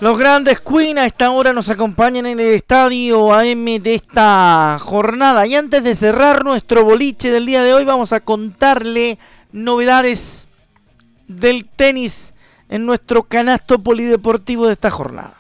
Los 0.01 0.19
grandes 0.19 0.61
Queen 0.61 0.99
a 0.99 1.07
esta 1.07 1.31
hora 1.31 1.53
nos 1.53 1.69
acompañan 1.69 2.27
en 2.27 2.41
el 2.41 2.55
estadio 2.55 3.33
AM 3.33 3.65
de 3.83 3.95
esta 3.95 4.79
jornada. 4.81 5.47
Y 5.47 5.55
antes 5.55 5.85
de 5.85 5.95
cerrar 5.95 6.45
nuestro 6.45 6.85
boliche 6.85 7.31
del 7.31 7.47
día 7.47 7.63
de 7.63 7.73
hoy, 7.75 7.85
vamos 7.85 8.13
a 8.13 8.21
contarle 8.21 9.19
novedades 9.53 10.49
del 11.29 11.65
tenis 11.65 12.35
en 12.69 12.87
nuestro 12.87 13.23
canasto 13.23 13.79
polideportivo 13.79 14.67
de 14.67 14.73
esta 14.73 14.91
jornada. 14.91 15.35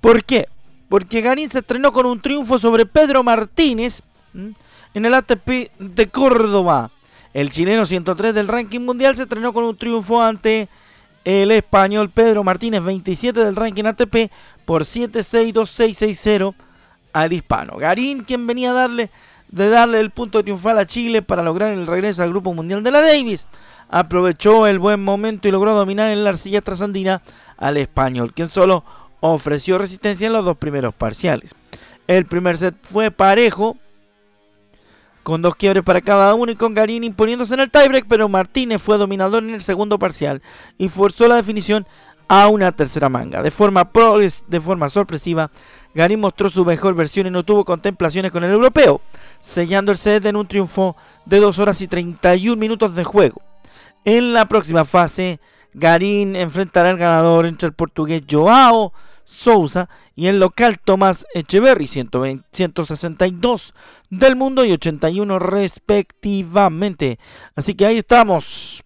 ¿Por 0.00 0.24
qué? 0.24 0.48
Porque 0.88 1.20
Garín 1.20 1.50
se 1.50 1.58
estrenó 1.58 1.92
con 1.92 2.06
un 2.06 2.20
triunfo 2.20 2.58
sobre 2.58 2.86
Pedro 2.86 3.22
Martínez 3.22 4.02
en 4.34 5.04
el 5.04 5.14
ATP 5.14 5.70
de 5.78 6.08
Córdoba. 6.08 6.90
El 7.34 7.50
chileno 7.50 7.84
103 7.84 8.34
del 8.34 8.48
ranking 8.48 8.80
mundial 8.80 9.14
se 9.14 9.24
estrenó 9.24 9.52
con 9.52 9.64
un 9.64 9.76
triunfo 9.76 10.22
ante 10.22 10.68
el 11.24 11.50
español 11.50 12.08
Pedro 12.08 12.42
Martínez, 12.42 12.82
27 12.82 13.44
del 13.44 13.56
ranking 13.56 13.84
ATP, 13.84 14.30
por 14.64 14.84
7-6-2-6-6-0 14.84 16.54
al 17.12 17.32
hispano. 17.32 17.76
Garín, 17.76 18.24
quien 18.24 18.46
venía 18.46 18.70
a 18.70 18.74
darle, 18.74 19.10
de 19.48 19.68
darle 19.68 20.00
el 20.00 20.10
punto 20.10 20.42
triunfal 20.42 20.78
a 20.78 20.86
Chile 20.86 21.20
para 21.20 21.42
lograr 21.42 21.72
el 21.72 21.86
regreso 21.86 22.22
al 22.22 22.30
Grupo 22.30 22.54
Mundial 22.54 22.82
de 22.82 22.90
la 22.90 23.02
Davis, 23.02 23.46
aprovechó 23.90 24.66
el 24.66 24.78
buen 24.78 25.02
momento 25.02 25.48
y 25.48 25.50
logró 25.50 25.74
dominar 25.74 26.10
en 26.10 26.24
la 26.24 26.30
arcilla 26.30 26.62
trasandina 26.62 27.22
al 27.56 27.76
español, 27.76 28.32
quien 28.32 28.48
solo 28.50 28.84
ofreció 29.20 29.78
resistencia 29.78 30.26
en 30.26 30.32
los 30.32 30.44
dos 30.44 30.56
primeros 30.56 30.94
parciales. 30.94 31.54
El 32.06 32.26
primer 32.26 32.56
set 32.56 32.74
fue 32.82 33.10
parejo, 33.10 33.76
con 35.22 35.42
dos 35.42 35.56
quiebres 35.56 35.84
para 35.84 36.00
cada 36.00 36.34
uno 36.34 36.52
y 36.52 36.56
con 36.56 36.72
Garín 36.72 37.04
imponiéndose 37.04 37.52
en 37.52 37.60
el 37.60 37.70
tiebreak, 37.70 38.06
pero 38.08 38.30
Martínez 38.30 38.80
fue 38.80 38.96
dominador 38.96 39.42
en 39.42 39.52
el 39.52 39.60
segundo 39.60 39.98
parcial 39.98 40.40
y 40.78 40.88
forzó 40.88 41.28
la 41.28 41.36
definición 41.36 41.86
a 42.28 42.48
una 42.48 42.72
tercera 42.72 43.10
manga. 43.10 43.42
De 43.42 43.50
forma, 43.50 43.90
de 44.48 44.60
forma 44.60 44.88
sorpresiva, 44.88 45.50
Garín 45.94 46.20
mostró 46.20 46.48
su 46.48 46.64
mejor 46.64 46.94
versión 46.94 47.26
y 47.26 47.30
no 47.30 47.42
tuvo 47.42 47.64
contemplaciones 47.64 48.32
con 48.32 48.44
el 48.44 48.52
europeo, 48.52 49.00
sellando 49.40 49.92
el 49.92 49.98
set 49.98 50.24
en 50.24 50.36
un 50.36 50.46
triunfo 50.46 50.96
de 51.26 51.40
2 51.40 51.58
horas 51.58 51.80
y 51.82 51.88
31 51.88 52.56
minutos 52.56 52.94
de 52.94 53.04
juego. 53.04 53.42
En 54.04 54.32
la 54.32 54.46
próxima 54.46 54.84
fase, 54.84 55.40
Garín 55.74 56.36
enfrentará 56.36 56.90
al 56.90 56.98
ganador 56.98 57.46
entre 57.46 57.66
el 57.66 57.74
portugués 57.74 58.22
Joao 58.30 58.92
Sousa 59.28 59.90
y 60.16 60.28
el 60.28 60.40
local 60.40 60.78
Tomás 60.82 61.26
Echeverry, 61.34 61.86
162 61.86 63.74
del 64.08 64.36
mundo 64.36 64.64
y 64.64 64.72
81 64.72 65.38
respectivamente. 65.38 67.18
Así 67.54 67.74
que 67.74 67.84
ahí 67.84 67.98
estamos 67.98 68.82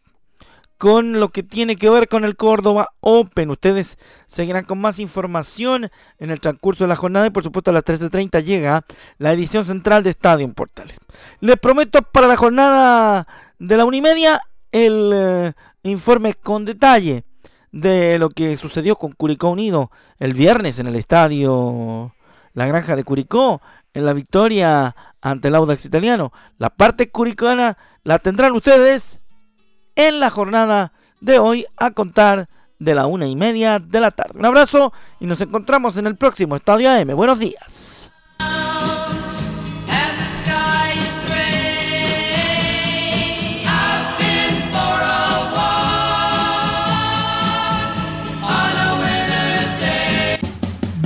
con 0.78 1.20
lo 1.20 1.28
que 1.28 1.44
tiene 1.44 1.76
que 1.76 1.88
ver 1.88 2.08
con 2.08 2.24
el 2.24 2.34
Córdoba 2.34 2.88
Open. 2.98 3.50
Ustedes 3.50 3.96
seguirán 4.26 4.64
con 4.64 4.80
más 4.80 4.98
información 4.98 5.90
en 6.18 6.30
el 6.32 6.40
transcurso 6.40 6.82
de 6.84 6.88
la 6.88 6.96
jornada 6.96 7.28
y 7.28 7.30
por 7.30 7.44
supuesto 7.44 7.70
a 7.70 7.74
las 7.74 7.84
13.30 7.84 8.42
llega 8.42 8.84
la 9.18 9.32
edición 9.32 9.64
central 9.64 10.02
de 10.02 10.10
Estadio 10.10 10.52
Portales. 10.52 10.96
Les 11.38 11.56
prometo 11.56 12.02
para 12.02 12.26
la 12.26 12.36
jornada 12.36 13.28
de 13.60 13.76
la 13.76 13.84
Unimedia 13.84 14.42
el 14.72 15.12
eh, 15.14 15.52
informe 15.84 16.34
con 16.34 16.64
detalle 16.64 17.24
de 17.72 18.18
lo 18.18 18.28
que 18.28 18.56
sucedió 18.56 18.96
con 18.96 19.12
Curicó 19.12 19.50
Unido 19.50 19.90
el 20.18 20.34
viernes 20.34 20.78
en 20.78 20.86
el 20.86 20.96
estadio 20.96 22.14
La 22.52 22.66
Granja 22.66 22.94
de 22.96 23.04
Curicó, 23.04 23.60
en 23.94 24.06
la 24.06 24.12
victoria 24.12 24.94
ante 25.20 25.48
el 25.48 25.54
Audax 25.54 25.84
italiano. 25.84 26.32
La 26.58 26.70
parte 26.70 27.10
curicana 27.10 27.76
la 28.04 28.18
tendrán 28.18 28.52
ustedes 28.52 29.20
en 29.94 30.20
la 30.20 30.30
jornada 30.30 30.92
de 31.20 31.38
hoy 31.38 31.66
a 31.76 31.90
contar 31.90 32.48
de 32.78 32.94
la 32.94 33.06
una 33.06 33.26
y 33.26 33.36
media 33.36 33.78
de 33.78 34.00
la 34.00 34.10
tarde. 34.10 34.38
Un 34.38 34.44
abrazo 34.44 34.92
y 35.20 35.26
nos 35.26 35.40
encontramos 35.40 35.96
en 35.96 36.06
el 36.06 36.16
próximo 36.16 36.56
Estadio 36.56 36.90
AM. 36.90 37.14
Buenos 37.14 37.38
días. 37.38 38.01